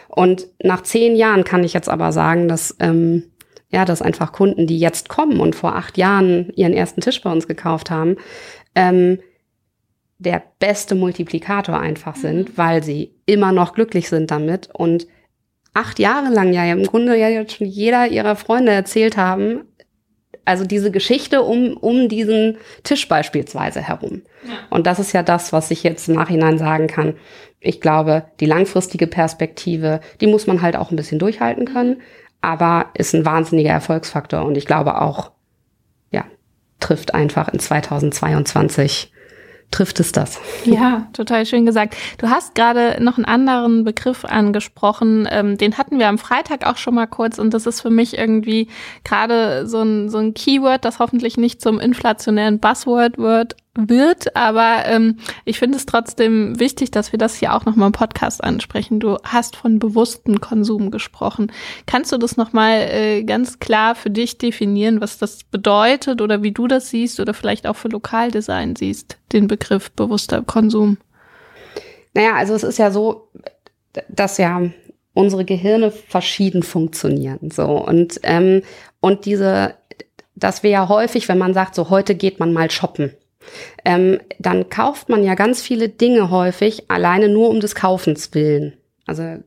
Und 0.08 0.48
nach 0.64 0.84
zehn 0.84 1.18
Jahren 1.18 1.44
kann 1.44 1.66
ich 1.66 1.74
jetzt 1.74 1.90
aber 1.90 2.14
sagen, 2.14 2.48
dass 2.48 2.78
ähm, 2.80 3.24
ja, 3.72 3.86
dass 3.86 4.02
einfach 4.02 4.32
Kunden, 4.32 4.68
die 4.68 4.80
jetzt 4.80 5.10
kommen 5.10 5.40
und 5.40 5.56
vor 5.56 5.76
acht 5.76 5.98
Jahren 5.98 6.52
ihren 6.56 6.74
ersten 6.74 7.02
Tisch 7.02 7.22
bei 7.22 7.32
uns 7.32 7.48
gekauft 7.48 7.90
haben, 7.90 8.18
ähm, 8.76 9.20
der 10.18 10.44
beste 10.60 10.94
Multiplikator 10.94 11.80
einfach 11.80 12.16
sind, 12.16 12.50
mhm. 12.50 12.58
weil 12.58 12.84
sie 12.84 13.16
immer 13.26 13.52
noch 13.52 13.74
glücklich 13.74 14.10
sind 14.10 14.30
damit 14.30 14.70
und 14.74 15.08
acht 15.74 16.00
Jahre 16.00 16.32
lang 16.34 16.54
ja 16.54 16.66
im 16.66 16.84
Grunde 16.84 17.18
ja 17.18 17.30
jetzt 17.30 17.56
schon 17.56 17.68
jeder 17.68 18.08
ihrer 18.08 18.36
Freunde 18.36 18.72
erzählt 18.72 19.18
haben, 19.18 19.64
also 20.46 20.66
diese 20.66 20.92
Geschichte 20.92 21.44
um, 21.44 21.78
um 21.78 22.10
diesen 22.10 22.58
Tisch 22.84 23.08
beispielsweise 23.08 23.80
herum. 23.82 24.24
Ja. 24.44 24.54
Und 24.70 24.88
das 24.88 25.00
ist 25.00 25.14
ja 25.14 25.24
das, 25.24 25.54
was 25.54 25.72
ich 25.72 25.84
jetzt 25.84 26.10
im 26.10 26.16
Nachhinein 26.16 26.58
sagen 26.58 26.88
kann. 26.88 27.16
Ich 27.60 27.80
glaube, 27.80 28.26
die 28.40 28.48
langfristige 28.48 29.08
Perspektive, 29.08 30.02
die 30.20 30.28
muss 30.28 30.48
man 30.48 30.62
halt 30.62 30.76
auch 30.76 30.90
ein 30.90 30.96
bisschen 30.96 31.20
durchhalten 31.20 31.66
können, 31.66 32.02
aber 32.42 32.88
ist 32.94 33.14
ein 33.14 33.26
wahnsinniger 33.26 33.72
Erfolgsfaktor 33.72 34.44
und 34.44 34.58
ich 34.58 34.66
glaube 34.66 35.00
auch, 35.02 35.32
ja, 36.12 36.26
trifft 36.80 37.14
einfach 37.14 37.50
in 37.50 37.60
2022 37.60 39.12
trifft 39.72 40.00
es 40.00 40.12
das. 40.12 40.40
Ja, 40.66 41.08
total 41.14 41.46
schön 41.46 41.66
gesagt. 41.66 41.96
Du 42.18 42.30
hast 42.30 42.56
gerade 42.56 43.02
noch 43.02 43.18
einen 43.18 43.26
anderen 43.26 43.84
Begriff 43.84 44.26
angesprochen, 44.26 45.28
ähm, 45.32 45.58
den 45.58 45.78
hatten 45.78 45.98
wir 45.98 46.08
am 46.08 46.18
Freitag 46.18 46.68
auch 46.68 46.78
schon 46.78 46.94
mal 46.94 47.08
kurz 47.08 47.40
und 47.40 47.54
das 47.54 47.66
ist 47.66 47.82
für 47.82 47.90
mich 47.90 48.18
irgendwie 48.18 48.68
gerade 49.04 49.66
so 49.68 49.82
ein, 49.82 50.10
so 50.10 50.20
ein 50.20 50.34
Keyword, 50.34 50.86
das 50.86 51.00
hoffentlich 51.00 51.38
nicht 51.38 51.62
zum 51.62 51.80
inflationären 51.80 52.60
Buzzword 52.60 53.18
wird, 53.18 53.56
wird, 53.74 54.36
aber 54.36 54.84
ähm, 54.86 55.18
ich 55.46 55.58
finde 55.60 55.78
es 55.78 55.86
trotzdem 55.86 56.60
wichtig, 56.60 56.92
dass 56.92 57.14
wir 57.14 57.20
das 57.20 57.36
hier 57.36 57.54
auch 57.54 57.66
nochmal 57.66 57.88
im 57.88 57.94
Podcast 57.94 58.44
ansprechen. 58.44 59.00
Du 59.00 59.18
hast 59.24 59.56
von 59.56 59.80
bewusstem 59.80 60.42
Konsum 60.42 60.92
gesprochen. 60.92 61.52
Kannst 61.86 62.12
du 62.12 62.18
das 62.18 62.36
nochmal 62.36 62.90
äh, 62.92 63.24
ganz 63.24 63.60
klar 63.60 63.96
für 63.96 64.10
dich 64.10 64.38
definieren, 64.38 65.00
was 65.00 65.18
das 65.18 65.46
bedeutet 65.46 66.22
oder 66.22 66.44
wie 66.44 66.52
du 66.52 66.68
das 66.68 66.90
siehst 66.90 67.20
oder 67.22 67.34
vielleicht 67.34 67.66
auch 67.66 67.78
für 67.78 67.88
Lokaldesign 67.88 68.76
siehst, 68.76 69.18
den 69.32 69.48
Begriff 69.48 69.92
bewusster 69.92 70.42
Konsum? 70.42 70.98
Naja, 72.14 72.36
also 72.36 72.54
es 72.54 72.64
ist 72.64 72.78
ja 72.78 72.92
so, 72.92 73.30
dass 74.10 74.38
ja 74.38 74.62
unsere 75.14 75.46
Gehirne 75.46 75.92
verschieden 75.92 76.64
funktionieren. 76.64 77.52
So 77.52 77.66
und 77.66 78.20
ähm, 78.24 78.64
und 79.00 79.26
diese, 79.26 79.76
dass 80.36 80.62
wir 80.62 80.72
ja 80.72 80.90
häufig, 80.90 81.30
wenn 81.30 81.38
man 81.38 81.54
sagt, 81.54 81.76
so 81.76 81.90
heute 81.90 82.16
geht 82.16 82.40
man 82.40 82.52
mal 82.52 82.70
shoppen, 82.70 83.14
ähm, 83.86 84.20
dann 84.40 84.70
kauft 84.70 85.10
man 85.10 85.24
ja 85.24 85.36
ganz 85.36 85.62
viele 85.62 85.90
Dinge 85.90 86.30
häufig 86.30 86.90
alleine 86.90 87.30
nur 87.30 87.50
um 87.50 87.60
des 87.60 87.76
Kaufens 87.76 88.34
willen. 88.34 88.74
Also 89.06 89.40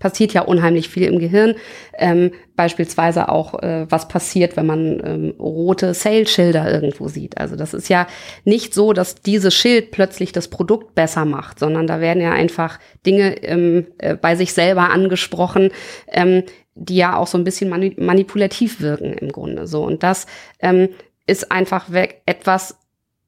passiert 0.00 0.32
ja 0.32 0.42
unheimlich 0.42 0.88
viel 0.88 1.04
im 1.04 1.20
Gehirn. 1.20 1.54
Ähm, 1.96 2.32
beispielsweise 2.56 3.28
auch, 3.28 3.62
äh, 3.62 3.86
was 3.88 4.08
passiert, 4.08 4.56
wenn 4.56 4.66
man 4.66 5.00
ähm, 5.04 5.34
rote 5.38 5.94
Sale-Schilder 5.94 6.72
irgendwo 6.72 7.06
sieht. 7.06 7.38
Also 7.38 7.54
das 7.54 7.74
ist 7.74 7.88
ja 7.88 8.08
nicht 8.44 8.74
so, 8.74 8.92
dass 8.92 9.14
dieses 9.14 9.54
Schild 9.54 9.92
plötzlich 9.92 10.32
das 10.32 10.48
Produkt 10.48 10.96
besser 10.96 11.24
macht, 11.24 11.60
sondern 11.60 11.86
da 11.86 12.00
werden 12.00 12.22
ja 12.22 12.32
einfach 12.32 12.80
Dinge 13.06 13.42
ähm, 13.44 13.86
äh, 13.98 14.16
bei 14.16 14.34
sich 14.34 14.52
selber 14.52 14.90
angesprochen, 14.90 15.70
ähm, 16.08 16.42
die 16.74 16.96
ja 16.96 17.16
auch 17.16 17.26
so 17.26 17.36
ein 17.36 17.44
bisschen 17.44 17.68
manipulativ 17.68 18.80
wirken 18.80 19.12
im 19.12 19.30
Grunde. 19.30 19.66
So 19.66 19.84
und 19.84 20.02
das 20.02 20.26
ähm, 20.60 20.88
ist 21.26 21.52
einfach 21.52 21.90
etwas, 22.24 22.79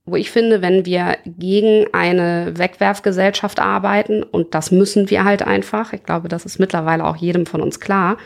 wo 0.05 0.17
ich 0.17 0.31
finde, 0.31 0.62
wenn 0.62 0.85
wir 0.85 1.17
gegen 1.25 1.87
eine 1.93 2.53
Wegwerfgesellschaft 2.57 3.61
arbeiten, 3.61 4.23
und 4.23 4.55
das 4.55 4.73
müssen 4.73 5.11
wir 5.11 5.25
halt 5.25 5.43
einfach, 5.43 5.93
ich 5.93 6.03
glaube, 6.03 6.29
das 6.29 6.45
ist 6.45 6.59
mittlerweile 6.59 7.05
auch 7.05 7.17
jedem 7.17 7.47
von 7.47 7.61
uns 7.61 7.79
klar, 7.79 8.19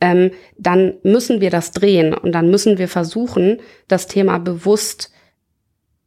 ähm, 0.00 0.32
dann 0.58 0.94
müssen 1.04 1.40
wir 1.40 1.50
das 1.50 1.70
drehen 1.70 2.12
und 2.12 2.32
dann 2.32 2.50
müssen 2.50 2.76
wir 2.76 2.88
versuchen, 2.88 3.60
das 3.86 4.08
Thema 4.08 4.38
bewusst, 4.38 5.10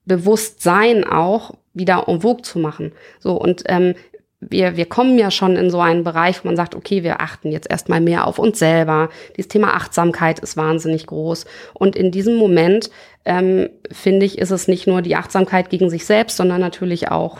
Bewusstsein 0.05 1.03
auch 1.03 1.55
wieder 1.73 2.05
en 2.07 2.21
vogue 2.21 2.43
zu 2.43 2.59
machen. 2.59 2.91
So 3.19 3.39
und 3.39 3.63
ähm, 3.67 3.95
wir, 4.49 4.77
wir 4.77 4.85
kommen 4.85 5.17
ja 5.17 5.31
schon 5.31 5.55
in 5.55 5.69
so 5.69 5.79
einen 5.79 6.03
Bereich, 6.03 6.43
wo 6.43 6.47
man 6.47 6.55
sagt, 6.55 6.75
okay, 6.75 7.03
wir 7.03 7.21
achten 7.21 7.51
jetzt 7.51 7.69
erstmal 7.69 8.01
mehr 8.01 8.27
auf 8.27 8.39
uns 8.39 8.59
selber. 8.59 9.09
Dieses 9.35 9.49
Thema 9.49 9.73
Achtsamkeit 9.73 10.39
ist 10.39 10.57
wahnsinnig 10.57 11.07
groß. 11.07 11.45
Und 11.73 11.95
in 11.95 12.11
diesem 12.11 12.35
Moment, 12.35 12.89
ähm, 13.25 13.69
finde 13.91 14.25
ich, 14.25 14.37
ist 14.37 14.51
es 14.51 14.67
nicht 14.67 14.87
nur 14.87 15.01
die 15.01 15.15
Achtsamkeit 15.15 15.69
gegen 15.69 15.89
sich 15.89 16.05
selbst, 16.05 16.37
sondern 16.37 16.61
natürlich 16.61 17.09
auch 17.09 17.39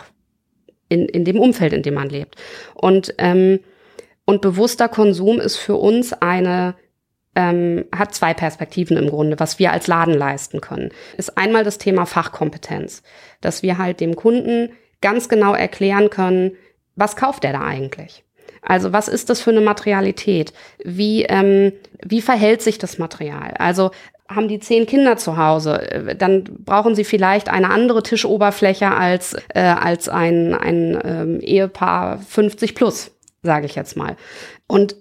in, 0.88 1.06
in 1.06 1.24
dem 1.24 1.38
Umfeld, 1.38 1.72
in 1.72 1.82
dem 1.82 1.94
man 1.94 2.08
lebt. 2.08 2.36
Und, 2.74 3.14
ähm, 3.18 3.60
und 4.24 4.40
bewusster 4.40 4.88
Konsum 4.88 5.40
ist 5.40 5.56
für 5.56 5.76
uns 5.76 6.12
eine 6.12 6.74
ähm, 7.36 7.84
hat 7.94 8.14
zwei 8.14 8.32
Perspektiven 8.34 8.96
im 8.96 9.10
Grunde, 9.10 9.38
was 9.38 9.58
wir 9.58 9.70
als 9.70 9.86
Laden 9.86 10.14
leisten 10.14 10.60
können. 10.60 10.90
Ist 11.18 11.36
einmal 11.36 11.64
das 11.64 11.78
Thema 11.78 12.06
Fachkompetenz, 12.06 13.02
dass 13.42 13.62
wir 13.62 13.78
halt 13.78 14.00
dem 14.00 14.16
Kunden 14.16 14.70
ganz 15.02 15.28
genau 15.28 15.54
erklären 15.54 16.08
können, 16.08 16.52
was 16.96 17.16
kauft 17.16 17.44
er 17.44 17.52
da 17.52 17.60
eigentlich? 17.60 18.24
Also 18.62 18.92
was 18.92 19.08
ist 19.08 19.30
das 19.30 19.40
für 19.40 19.50
eine 19.50 19.60
Materialität? 19.60 20.52
Wie, 20.84 21.22
ähm, 21.22 21.72
wie 22.04 22.20
verhält 22.20 22.62
sich 22.62 22.78
das 22.78 22.98
Material? 22.98 23.54
Also 23.58 23.92
haben 24.28 24.48
die 24.48 24.58
zehn 24.58 24.86
Kinder 24.86 25.16
zu 25.16 25.36
Hause, 25.36 25.88
äh, 25.90 26.16
dann 26.16 26.44
brauchen 26.44 26.94
sie 26.94 27.04
vielleicht 27.04 27.48
eine 27.48 27.70
andere 27.70 28.02
Tischoberfläche 28.02 28.90
als, 28.90 29.36
äh, 29.54 29.60
als 29.60 30.08
ein, 30.08 30.54
ein 30.54 30.98
ähm, 31.04 31.40
Ehepaar 31.40 32.18
50 32.18 32.74
plus, 32.74 33.12
sage 33.42 33.66
ich 33.66 33.76
jetzt 33.76 33.96
mal. 33.96 34.16
Und 34.66 34.96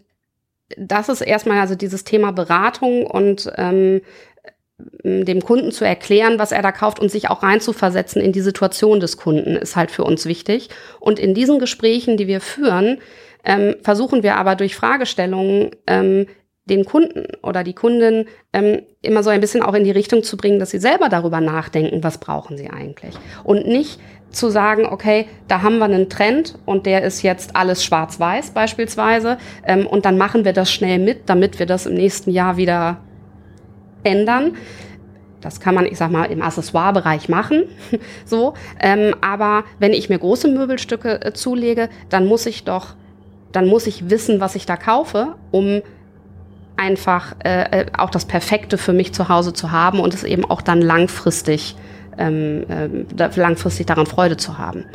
das 0.77 1.09
ist 1.09 1.21
erstmal 1.21 1.59
also 1.59 1.75
dieses 1.75 2.03
Thema 2.03 2.31
Beratung 2.31 3.05
und 3.05 3.51
ähm, 3.55 4.01
dem 4.77 5.41
Kunden 5.41 5.71
zu 5.71 5.85
erklären, 5.85 6.37
was 6.37 6.51
er 6.51 6.61
da 6.61 6.71
kauft 6.71 6.99
und 6.99 7.09
sich 7.09 7.29
auch 7.29 7.43
reinzuversetzen 7.43 8.21
in 8.21 8.33
die 8.33 8.41
Situation 8.41 8.99
des 8.99 9.17
Kunden, 9.17 9.55
ist 9.55 9.75
halt 9.75 9.89
für 9.89 10.03
uns 10.03 10.25
wichtig. 10.25 10.69
Und 10.99 11.17
in 11.17 11.33
diesen 11.33 11.59
Gesprächen, 11.59 12.17
die 12.17 12.27
wir 12.27 12.41
führen, 12.41 12.97
ähm, 13.45 13.75
versuchen 13.83 14.23
wir 14.23 14.35
aber 14.35 14.55
durch 14.55 14.75
Fragestellungen 14.75 15.71
ähm, 15.87 16.27
den 16.65 16.83
Kunden 16.83 17.27
oder 17.43 17.63
die 17.63 17.75
Kundin 17.75 18.25
ähm, 18.51 18.81
immer 19.01 19.23
so 19.23 19.29
ein 19.29 19.39
bisschen 19.39 19.61
auch 19.61 19.75
in 19.75 19.83
die 19.83 19.91
Richtung 19.91 20.23
zu 20.23 20.35
bringen, 20.35 20.59
dass 20.59 20.71
sie 20.71 20.79
selber 20.79 21.09
darüber 21.09 21.39
nachdenken, 21.39 22.03
was 22.03 22.17
brauchen 22.17 22.57
sie 22.57 22.69
eigentlich. 22.69 23.15
Und 23.43 23.67
nicht 23.67 23.99
zu 24.31 24.49
sagen, 24.49 24.85
okay, 24.87 25.27
da 25.47 25.61
haben 25.61 25.77
wir 25.77 25.85
einen 25.85 26.09
Trend 26.09 26.55
und 26.65 26.85
der 26.87 27.03
ist 27.03 27.21
jetzt 27.21 27.55
alles 27.55 27.83
schwarz-weiß 27.85 28.51
beispielsweise 28.51 29.37
ähm, 29.65 29.87
und 29.87 30.05
dann 30.05 30.17
machen 30.17 30.43
wir 30.43 30.53
das 30.53 30.71
schnell 30.71 30.99
mit, 30.99 31.29
damit 31.29 31.59
wir 31.59 31.67
das 31.67 31.85
im 31.85 31.93
nächsten 31.93 32.31
Jahr 32.31 32.57
wieder 32.57 33.04
ändern. 34.05 34.55
Das 35.41 35.59
kann 35.59 35.75
man, 35.75 35.85
ich 35.85 35.97
sag 35.97 36.11
mal, 36.11 36.25
im 36.25 36.41
Accessoire-Bereich 36.41 37.29
machen. 37.29 37.65
so, 38.25 38.53
ähm, 38.79 39.13
aber 39.21 39.63
wenn 39.79 39.93
ich 39.93 40.09
mir 40.09 40.17
große 40.17 40.47
Möbelstücke 40.47 41.23
äh, 41.23 41.33
zulege, 41.33 41.89
dann 42.09 42.25
muss 42.25 42.45
ich 42.45 42.63
doch, 42.63 42.95
dann 43.51 43.67
muss 43.67 43.85
ich 43.85 44.09
wissen, 44.09 44.39
was 44.39 44.55
ich 44.55 44.65
da 44.65 44.75
kaufe, 44.75 45.35
um 45.51 45.81
einfach 46.77 47.35
äh, 47.43 47.81
äh 47.81 47.85
auch 47.97 48.09
das 48.09 48.25
Perfekte 48.25 48.77
für 48.77 48.91
mich 48.91 49.13
zu 49.13 49.29
Hause 49.29 49.53
zu 49.53 49.71
haben 49.71 49.99
und 49.99 50.13
es 50.13 50.23
eben 50.23 50.45
auch 50.45 50.61
dann 50.61 50.81
langfristig 50.81 51.75
ähm, 52.17 52.65
äh, 52.69 53.29
langfristig 53.35 53.87
daran 53.87 54.05
Freude 54.05 54.37
zu 54.37 54.57
haben. 54.57 54.85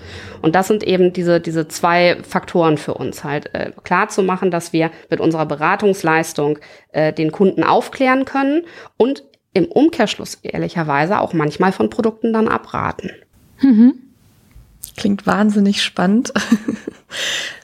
Und 0.43 0.55
das 0.55 0.69
sind 0.69 0.83
eben 0.83 1.13
diese, 1.13 1.41
diese 1.41 1.69
zwei 1.69 2.19
Faktoren 2.23 2.79
für 2.79 2.95
uns 2.95 3.25
halt. 3.25 3.55
Äh, 3.55 3.73
klar 3.85 4.09
zu 4.09 4.23
machen, 4.23 4.51
dass 4.51 4.73
wir 4.73 4.91
mit 5.11 5.21
unserer 5.21 5.47
Beratungsleistung 5.47 6.59
äh, 6.93 7.13
den 7.13 7.33
Kunden 7.33 7.65
aufklären 7.65 8.25
können 8.25 8.63
und 8.97 9.25
im 9.53 9.67
Umkehrschluss 9.67 10.37
ehrlicherweise 10.43 11.21
auch 11.21 11.33
manchmal 11.33 11.73
von 11.73 11.91
Produkten 11.91 12.33
dann 12.33 12.49
abraten. 12.49 13.11
Mhm. 13.61 13.95
Klingt 14.97 15.27
wahnsinnig 15.27 15.83
spannend. 15.83 16.33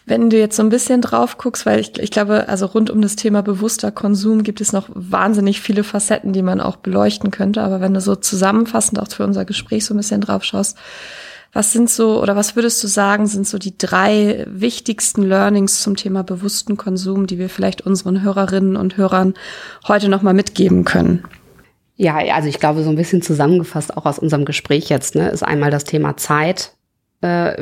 Wenn 0.08 0.30
du 0.30 0.38
jetzt 0.38 0.54
so 0.54 0.62
ein 0.62 0.68
bisschen 0.68 1.00
drauf 1.00 1.36
guckst, 1.36 1.66
weil 1.66 1.80
ich, 1.80 1.98
ich 1.98 2.12
glaube, 2.12 2.48
also 2.48 2.66
rund 2.66 2.90
um 2.90 3.02
das 3.02 3.16
Thema 3.16 3.42
bewusster 3.42 3.90
Konsum 3.90 4.44
gibt 4.44 4.60
es 4.60 4.72
noch 4.72 4.88
wahnsinnig 4.94 5.60
viele 5.60 5.82
Facetten, 5.82 6.32
die 6.32 6.42
man 6.42 6.60
auch 6.60 6.76
beleuchten 6.76 7.32
könnte. 7.32 7.60
Aber 7.60 7.80
wenn 7.80 7.92
du 7.92 8.00
so 8.00 8.14
zusammenfassend 8.14 9.00
auch 9.00 9.08
für 9.08 9.24
unser 9.24 9.44
Gespräch 9.44 9.84
so 9.84 9.94
ein 9.94 9.96
bisschen 9.96 10.20
drauf 10.20 10.44
schaust, 10.44 10.78
was 11.52 11.72
sind 11.72 11.90
so 11.90 12.22
oder 12.22 12.36
was 12.36 12.54
würdest 12.54 12.84
du 12.84 12.86
sagen, 12.86 13.26
sind 13.26 13.48
so 13.48 13.58
die 13.58 13.76
drei 13.76 14.46
wichtigsten 14.48 15.22
Learnings 15.22 15.80
zum 15.80 15.96
Thema 15.96 16.22
bewussten 16.22 16.76
Konsum, 16.76 17.26
die 17.26 17.38
wir 17.38 17.48
vielleicht 17.48 17.80
unseren 17.80 18.22
Hörerinnen 18.22 18.76
und 18.76 18.96
Hörern 18.96 19.34
heute 19.88 20.08
nochmal 20.08 20.34
mitgeben 20.34 20.84
können? 20.84 21.24
Ja, 21.96 22.18
also 22.34 22.48
ich 22.48 22.60
glaube, 22.60 22.84
so 22.84 22.90
ein 22.90 22.96
bisschen 22.96 23.22
zusammengefasst 23.22 23.96
auch 23.96 24.04
aus 24.04 24.18
unserem 24.18 24.44
Gespräch 24.44 24.88
jetzt, 24.88 25.14
ne, 25.14 25.30
ist 25.30 25.42
einmal 25.42 25.70
das 25.70 25.84
Thema 25.84 26.16
Zeit 26.16 26.72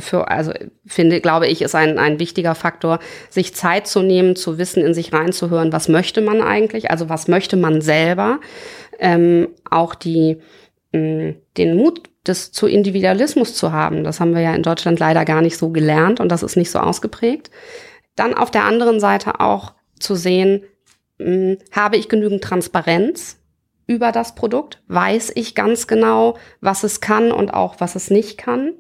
für, 0.01 0.29
also 0.29 0.53
finde, 0.87 1.21
glaube 1.21 1.47
ich, 1.47 1.63
ist 1.63 1.75
ein, 1.75 1.99
ein 1.99 2.19
wichtiger 2.19 2.55
Faktor, 2.55 2.99
sich 3.31 3.55
Zeit 3.55 3.87
zu 3.87 4.03
nehmen, 4.03 4.37
zu 4.37 4.59
wissen, 4.59 4.85
in 4.85 4.95
sich 4.95 5.13
reinzuhören, 5.13 5.73
was 5.73 5.89
möchte 5.89 6.21
man 6.21 6.43
eigentlich, 6.43 6.91
also 6.91 7.09
was 7.09 7.29
möchte 7.29 7.57
man 7.57 7.81
selber, 7.81 8.41
ähm, 8.99 9.49
auch 9.71 9.95
die, 9.95 10.39
mh, 10.93 11.35
den 11.57 11.77
Mut 11.77 12.03
des 12.27 12.53
zu 12.53 12.67
Individualismus 12.67 13.55
zu 13.55 13.73
haben. 13.73 14.03
Das 14.03 14.19
haben 14.19 14.35
wir 14.35 14.41
ja 14.41 14.55
in 14.55 14.63
Deutschland 14.63 14.99
leider 14.99 15.25
gar 15.25 15.43
nicht 15.43 15.57
so 15.57 15.71
gelernt 15.71 16.21
und 16.21 16.31
das 16.31 16.43
ist 16.43 16.57
nicht 16.57 16.71
so 16.71 16.79
ausgeprägt. 16.79 17.51
Dann 18.17 18.35
auf 18.35 18.51
der 18.51 18.65
anderen 18.65 19.01
Seite 19.01 19.41
auch 19.41 19.75
zu 19.99 20.15
sehen, 20.15 20.65
mh, 21.19 21.57
habe 21.73 21.97
ich 21.97 22.09
genügend 22.09 22.43
Transparenz 22.43 23.39
über 23.87 24.13
das 24.13 24.35
Produkt? 24.35 24.83
Weiß 24.89 25.33
ich 25.35 25.55
ganz 25.55 25.87
genau, 25.87 26.39
was 26.61 26.85
es 26.85 27.01
kann 27.01 27.31
und 27.31 27.53
auch 27.53 27.77
was 27.79 27.95
es 27.95 28.11
nicht 28.11 28.39
kann? 28.39 28.73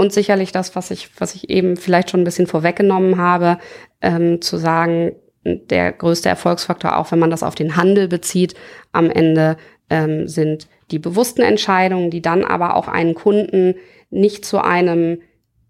Und 0.00 0.14
sicherlich 0.14 0.50
das, 0.50 0.74
was 0.76 0.90
ich, 0.90 1.10
was 1.20 1.34
ich 1.34 1.50
eben 1.50 1.76
vielleicht 1.76 2.08
schon 2.08 2.22
ein 2.22 2.24
bisschen 2.24 2.46
vorweggenommen 2.46 3.18
habe, 3.18 3.58
ähm, 4.00 4.40
zu 4.40 4.56
sagen, 4.56 5.14
der 5.44 5.92
größte 5.92 6.26
Erfolgsfaktor, 6.26 6.96
auch 6.96 7.12
wenn 7.12 7.18
man 7.18 7.30
das 7.30 7.42
auf 7.42 7.54
den 7.54 7.76
Handel 7.76 8.08
bezieht, 8.08 8.54
am 8.92 9.10
Ende 9.10 9.58
ähm, 9.90 10.26
sind 10.26 10.68
die 10.90 10.98
bewussten 10.98 11.42
Entscheidungen, 11.42 12.10
die 12.10 12.22
dann 12.22 12.46
aber 12.46 12.76
auch 12.76 12.88
einen 12.88 13.12
Kunden 13.12 13.74
nicht 14.08 14.46
zu 14.46 14.64
einem 14.64 15.20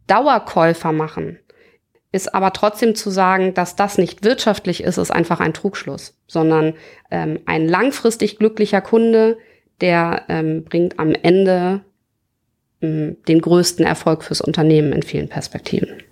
Dauerkäufer 0.06 0.92
machen. 0.92 1.40
Ist 2.12 2.32
aber 2.32 2.52
trotzdem 2.52 2.94
zu 2.94 3.10
sagen, 3.10 3.52
dass 3.52 3.74
das 3.74 3.98
nicht 3.98 4.22
wirtschaftlich 4.22 4.84
ist, 4.84 4.96
ist 4.96 5.10
einfach 5.10 5.40
ein 5.40 5.54
Trugschluss, 5.54 6.16
sondern 6.28 6.74
ähm, 7.10 7.40
ein 7.46 7.66
langfristig 7.66 8.38
glücklicher 8.38 8.80
Kunde, 8.80 9.38
der 9.80 10.22
ähm, 10.28 10.62
bringt 10.62 11.00
am 11.00 11.16
Ende 11.20 11.80
den 12.80 13.40
größten 13.40 13.84
Erfolg 13.84 14.24
fürs 14.24 14.40
Unternehmen 14.40 14.92
in 14.92 15.02
vielen 15.02 15.28
Perspektiven. 15.28 16.02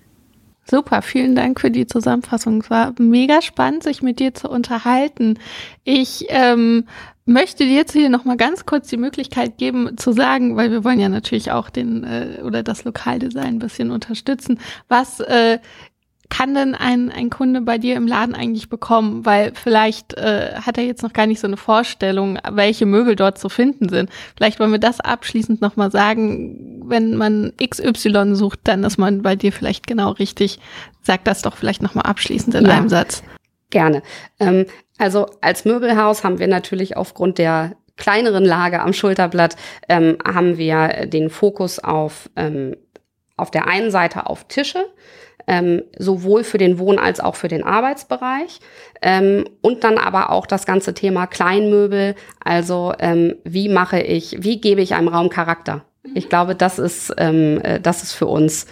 Super, 0.71 1.01
vielen 1.01 1.35
Dank 1.35 1.61
für 1.61 1.71
die 1.71 1.87
Zusammenfassung. 1.87 2.61
Es 2.61 2.69
war 2.69 2.93
mega 2.99 3.41
spannend, 3.41 3.85
sich 3.85 4.03
mit 4.03 4.21
dir 4.21 4.35
zu 4.35 4.51
unterhalten. 4.51 5.39
Ich 5.83 6.27
ähm, 6.29 6.85
möchte 7.25 7.65
dir 7.65 7.75
jetzt 7.75 7.93
hier 7.93 8.11
nochmal 8.11 8.37
ganz 8.37 8.67
kurz 8.67 8.89
die 8.89 8.99
Möglichkeit 8.99 9.57
geben 9.57 9.97
zu 9.97 10.13
sagen, 10.13 10.57
weil 10.57 10.71
wir 10.71 10.85
wollen 10.85 11.01
ja 11.01 11.09
natürlich 11.09 11.53
auch 11.53 11.71
den 11.71 12.05
äh, 12.05 12.43
oder 12.45 12.63
das 12.63 12.85
Lokaldesign 12.85 13.47
ein 13.47 13.59
bisschen 13.59 13.91
unterstützen. 13.91 14.61
Was 14.89 15.21
äh, 15.21 15.59
kann 16.31 16.55
denn 16.55 16.75
ein, 16.75 17.11
ein 17.11 17.31
Kunde 17.31 17.61
bei 17.61 17.79
dir 17.79 17.97
im 17.97 18.07
Laden 18.07 18.35
eigentlich 18.35 18.69
bekommen? 18.69 19.25
Weil 19.25 19.53
vielleicht 19.55 20.15
äh, 20.15 20.55
hat 20.55 20.79
er 20.79 20.85
jetzt 20.85 21.03
noch 21.03 21.13
gar 21.13 21.27
nicht 21.27 21.41
so 21.41 21.47
eine 21.47 21.57
Vorstellung, 21.57 22.39
welche 22.51 22.87
Möbel 22.87 23.17
dort 23.17 23.39
zu 23.39 23.49
finden 23.49 23.89
sind. 23.89 24.11
Vielleicht 24.37 24.61
wollen 24.61 24.73
wir 24.73 24.79
das 24.79 25.01
abschließend 25.01 25.61
nochmal 25.61 25.91
sagen. 25.91 26.83
Wenn 26.87 27.17
man 27.17 27.53
XY 27.63 28.35
sucht, 28.35 28.61
dann 28.65 28.85
ist 28.85 28.99
man 28.99 29.23
bei 29.23 29.37
dir 29.37 29.53
vielleicht 29.53 29.87
genau 29.87 30.11
richtig. 30.13 30.59
Sag 31.03 31.25
das 31.25 31.43
doch 31.43 31.57
vielleicht 31.57 31.83
nochmal 31.83 32.05
abschließend 32.05 32.55
in 32.55 32.67
ja, 32.67 32.77
einem 32.77 32.89
Satz. 32.89 33.23
Gerne. 33.71 34.03
Ähm, 34.39 34.67
also 34.99 35.27
als 35.41 35.65
Möbelhaus 35.65 36.25
haben 36.25 36.39
wir 36.39 36.49
natürlich 36.49 36.97
aufgrund 36.97 37.39
der 37.39 37.77
kleineren 37.97 38.45
Lage 38.45 38.81
am 38.81 38.93
Schulterblatt 38.93 39.57
ähm, 39.89 40.19
haben 40.27 40.57
wir 40.57 41.07
den 41.07 41.31
Fokus 41.31 41.79
auf 41.79 42.31
ähm, 42.37 42.77
auf 43.39 43.51
der 43.51 43.69
einen 43.69 43.91
Seite 43.91 44.27
auf 44.27 44.45
Tische, 44.49 44.85
ähm, 45.49 45.83
sowohl 45.99 46.45
für 46.45 46.59
den 46.59 46.79
Wohn- 46.79 46.99
als 46.99 47.19
auch 47.19 47.35
für 47.35 47.49
den 47.49 47.65
Arbeitsbereich. 47.65 48.61
Ähm, 49.03 49.45
und 49.63 49.83
dann 49.83 49.99
aber 49.99 50.31
auch 50.31 50.47
das 50.47 50.67
ganze 50.67 50.95
Thema 50.95 51.27
Kleinmöbel, 51.27 52.15
also 52.45 52.93
ähm, 53.01 53.35
wie 53.45 53.69
mache 53.69 54.01
ich, 54.01 54.37
wie 54.45 54.61
gebe 54.61 54.83
ich 54.83 54.95
einem 54.95 55.09
Raum 55.09 55.31
Charakter? 55.31 55.85
Ich 56.15 56.29
glaube, 56.29 56.55
das 56.55 56.79
ist, 56.79 57.13
ähm, 57.19 57.61
äh, 57.63 57.81
das 57.81 58.03
ist 58.03 58.13
für 58.13 58.27
uns 58.27 58.67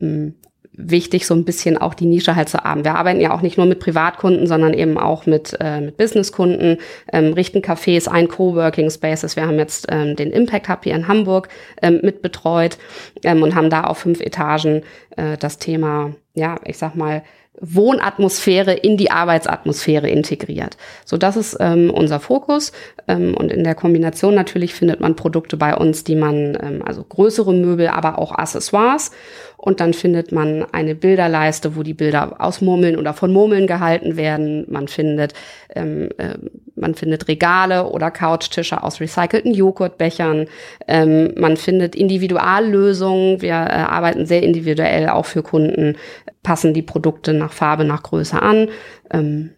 ähm, 0.00 0.34
wichtig, 0.78 1.26
so 1.26 1.34
ein 1.34 1.44
bisschen 1.44 1.76
auch 1.76 1.92
die 1.92 2.06
Nische 2.06 2.36
halt 2.36 2.48
zu 2.48 2.58
haben. 2.58 2.84
Wir 2.84 2.94
arbeiten 2.94 3.20
ja 3.20 3.34
auch 3.34 3.42
nicht 3.42 3.58
nur 3.58 3.66
mit 3.66 3.80
Privatkunden, 3.80 4.46
sondern 4.46 4.72
eben 4.72 4.96
auch 4.96 5.26
mit, 5.26 5.56
äh, 5.60 5.80
mit 5.80 5.96
Businesskunden, 5.96 6.78
ähm, 7.12 7.32
richten 7.32 7.60
Cafés 7.60 8.08
ein, 8.08 8.28
Coworking 8.28 8.88
Spaces. 8.88 9.36
Wir 9.36 9.46
haben 9.46 9.58
jetzt 9.58 9.86
ähm, 9.90 10.14
den 10.14 10.30
Impact 10.30 10.68
Hub 10.68 10.84
hier 10.84 10.94
in 10.94 11.08
Hamburg 11.08 11.48
ähm, 11.82 12.00
mit 12.02 12.22
betreut 12.22 12.78
ähm, 13.24 13.42
und 13.42 13.54
haben 13.54 13.70
da 13.70 13.84
auf 13.84 13.98
fünf 13.98 14.20
Etagen 14.20 14.82
äh, 15.16 15.36
das 15.36 15.58
Thema, 15.58 16.14
ja, 16.34 16.60
ich 16.64 16.78
sag 16.78 16.94
mal, 16.94 17.22
Wohnatmosphäre 17.60 18.74
in 18.74 18.96
die 18.96 19.10
Arbeitsatmosphäre 19.10 20.08
integriert. 20.08 20.76
So, 21.04 21.16
das 21.16 21.36
ist 21.36 21.56
ähm, 21.60 21.90
unser 21.90 22.20
Fokus. 22.20 22.72
Ähm, 23.06 23.34
und 23.34 23.50
in 23.50 23.64
der 23.64 23.74
Kombination 23.74 24.34
natürlich 24.34 24.74
findet 24.74 25.00
man 25.00 25.16
Produkte 25.16 25.56
bei 25.56 25.76
uns, 25.76 26.04
die 26.04 26.16
man, 26.16 26.56
ähm, 26.60 26.82
also 26.84 27.04
größere 27.04 27.52
Möbel, 27.52 27.88
aber 27.88 28.18
auch 28.18 28.32
Accessoires. 28.32 29.10
Und 29.56 29.80
dann 29.80 29.92
findet 29.92 30.30
man 30.30 30.66
eine 30.72 30.94
Bilderleiste, 30.94 31.74
wo 31.74 31.82
die 31.82 31.94
Bilder 31.94 32.36
aus 32.38 32.60
Murmeln 32.60 32.96
oder 32.96 33.12
von 33.12 33.32
Murmeln 33.32 33.66
gehalten 33.66 34.16
werden. 34.16 34.64
Man 34.68 34.86
findet, 34.86 35.34
ähm, 35.74 36.10
äh, 36.18 36.34
man 36.80 36.94
findet 36.94 37.28
Regale 37.28 37.86
oder 37.88 38.10
Couchtische 38.10 38.82
aus 38.82 39.00
recycelten 39.00 39.52
Joghurtbechern. 39.52 40.46
Ähm, 40.86 41.34
man 41.36 41.56
findet 41.56 41.94
Individuallösungen. 41.94 43.42
Wir 43.42 43.54
äh, 43.54 43.84
arbeiten 43.88 44.26
sehr 44.26 44.42
individuell 44.42 45.08
auch 45.08 45.26
für 45.26 45.42
Kunden, 45.42 45.96
passen 46.42 46.74
die 46.74 46.82
Produkte 46.82 47.34
nach 47.34 47.52
Farbe, 47.52 47.84
nach 47.84 48.02
Größe 48.02 48.40
an. 48.40 48.68
Ähm, 49.10 49.50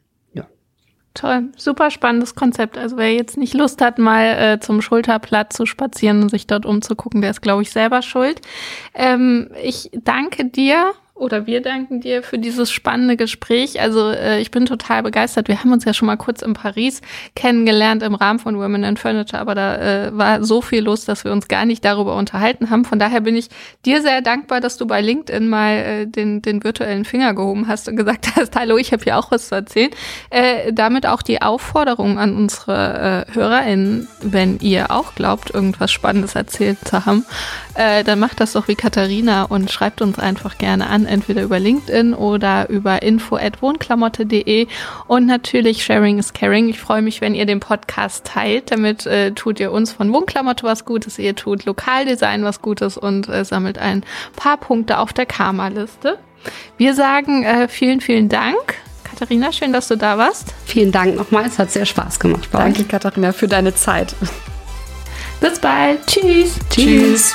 Toll, 1.15 1.49
super 1.57 1.91
spannendes 1.91 2.37
Konzept. 2.37 2.79
Also 2.79 2.97
wer 2.97 3.13
jetzt 3.13 3.37
nicht 3.37 3.53
Lust 3.53 3.81
hat, 3.81 3.99
mal 3.99 4.27
äh, 4.27 4.61
zum 4.61 4.81
Schulterplatz 4.81 5.57
zu 5.57 5.67
spazieren 5.67 6.23
und 6.23 6.29
sich 6.29 6.47
dort 6.47 6.65
umzugucken, 6.65 7.21
der 7.21 7.31
ist, 7.31 7.43
glaube 7.43 7.63
ich, 7.63 7.73
selber 7.73 8.01
schuld. 8.01 8.41
Ähm, 8.95 9.51
ich 9.61 9.91
danke 9.93 10.45
dir 10.45 10.93
oder 11.21 11.47
wir 11.47 11.61
danken 11.61 12.01
dir 12.01 12.23
für 12.23 12.39
dieses 12.39 12.71
spannende 12.71 13.17
Gespräch. 13.17 13.81
Also 13.81 14.11
äh, 14.11 14.41
ich 14.41 14.51
bin 14.51 14.67
total 14.67 15.03
begeistert. 15.03 15.49
Wir 15.49 15.61
haben 15.61 15.73
uns 15.73 15.85
ja 15.85 15.93
schon 15.93 16.07
mal 16.07 16.17
kurz 16.17 16.43
in 16.43 16.55
Paris 16.55 17.03
kennengelernt 17.37 18.03
im 18.03 18.15
Rahmen 18.15 18.39
von 18.39 18.59
Women 18.59 18.85
in 18.85 18.97
Furniture, 18.97 19.41
aber 19.41 19.55
da 19.55 19.77
äh, 19.77 20.17
war 20.17 20.43
so 20.43 20.63
viel 20.63 20.83
los, 20.83 21.05
dass 21.05 21.25
wir 21.25 21.33
uns 21.33 21.49
gar 21.49 21.67
nicht 21.67 21.85
darüber 21.85 22.17
unterhalten 22.17 22.71
haben. 22.71 22.85
Von 22.85 22.99
daher 22.99 23.21
bin 23.21 23.37
ich 23.37 23.49
dir 23.85 24.01
sehr 24.01 24.23
dankbar, 24.23 24.61
dass 24.61 24.79
du 24.79 24.87
bei 24.87 25.01
LinkedIn 25.03 25.49
mal 25.49 25.73
äh, 25.73 26.07
den, 26.07 26.41
den 26.41 26.65
virtuellen 26.65 27.05
Finger 27.05 27.35
gehoben 27.35 27.69
hast 27.69 27.89
und 27.89 27.97
gesagt 27.97 28.29
hast, 28.37 28.57
hallo, 28.57 28.79
ich 28.79 28.93
habe 28.93 29.05
hier 29.05 29.19
auch 29.19 29.31
was 29.31 29.49
zu 29.49 29.55
erzählen. 29.55 29.91
Äh, 30.31 30.73
damit 30.73 31.07
auch 31.07 31.23
die 31.23 31.43
Aufforderung 31.43 32.19
an 32.19 32.35
unsere 32.35 33.27
äh, 33.29 33.35
HörerInnen, 33.35 34.09
wenn 34.23 34.59
ihr 34.61 34.91
auch 34.91 35.15
glaubt, 35.15 35.51
irgendwas 35.53 35.93
Spannendes 35.93 36.35
erzählt 36.35 36.79
zu 36.85 37.05
haben, 37.05 37.27
äh, 37.75 38.05
dann 38.05 38.19
macht 38.19 38.41
das 38.41 38.53
doch 38.53 38.69
wie 38.69 38.75
Katharina 38.75 39.45
und 39.45 39.71
schreibt 39.71 40.01
uns 40.01 40.19
einfach 40.19 40.57
gerne 40.57 40.89
an 40.89 41.10
entweder 41.11 41.43
über 41.43 41.59
LinkedIn 41.59 42.15
oder 42.15 42.69
über 42.71 43.03
info@wohnklamotte.de 43.03 44.67
und 45.07 45.27
natürlich 45.27 45.85
Sharing 45.85 46.19
is 46.19 46.33
Caring. 46.33 46.69
Ich 46.69 46.81
freue 46.81 47.03
mich, 47.03 47.21
wenn 47.21 47.35
ihr 47.35 47.47
den 47.47 47.61
Podcast 47.61 48.25
teilt. 48.25 48.71
Damit 48.71 49.07
äh, 49.07 49.33
tut 49.33 49.61
ihr 49.61 49.73
uns 49.73 49.93
von 49.93 50.13
Wohnklamotte 50.13 50.63
was 50.65 50.85
Gutes, 50.85 51.19
ihr 51.19 51.37
tut 51.37 51.65
Lokaldesign 51.65 52.45
was 52.45 52.63
Gutes 52.63 52.97
und 52.97 53.29
äh, 53.29 53.45
sammelt 53.45 53.79
ein 53.79 54.05
paar 54.37 54.57
Punkte 54.57 54.99
auf 54.99 55.13
der 55.13 55.27
Karma-Liste. 55.27 56.19
Wir 56.77 56.95
sagen 56.95 57.45
äh, 57.45 57.69
vielen, 57.69 58.01
vielen 58.01 58.29
Dank. 58.29 58.77
Katharina, 59.05 59.53
schön, 59.53 59.73
dass 59.73 59.89
du 59.89 59.97
da 59.97 60.17
warst. 60.17 60.55
Vielen 60.65 60.93
Dank 60.93 61.17
nochmal, 61.17 61.45
es 61.47 61.59
hat 61.59 61.71
sehr 61.71 61.85
Spaß 61.85 62.21
gemacht. 62.21 62.49
Danke, 62.53 62.83
euch. 62.83 62.89
Katharina, 62.89 63.33
für 63.33 63.49
deine 63.49 63.75
Zeit. 63.75 64.15
Bis 65.41 65.59
bald. 65.59 66.07
Tschüss. 66.07 66.59
Tschüss. 66.71 67.35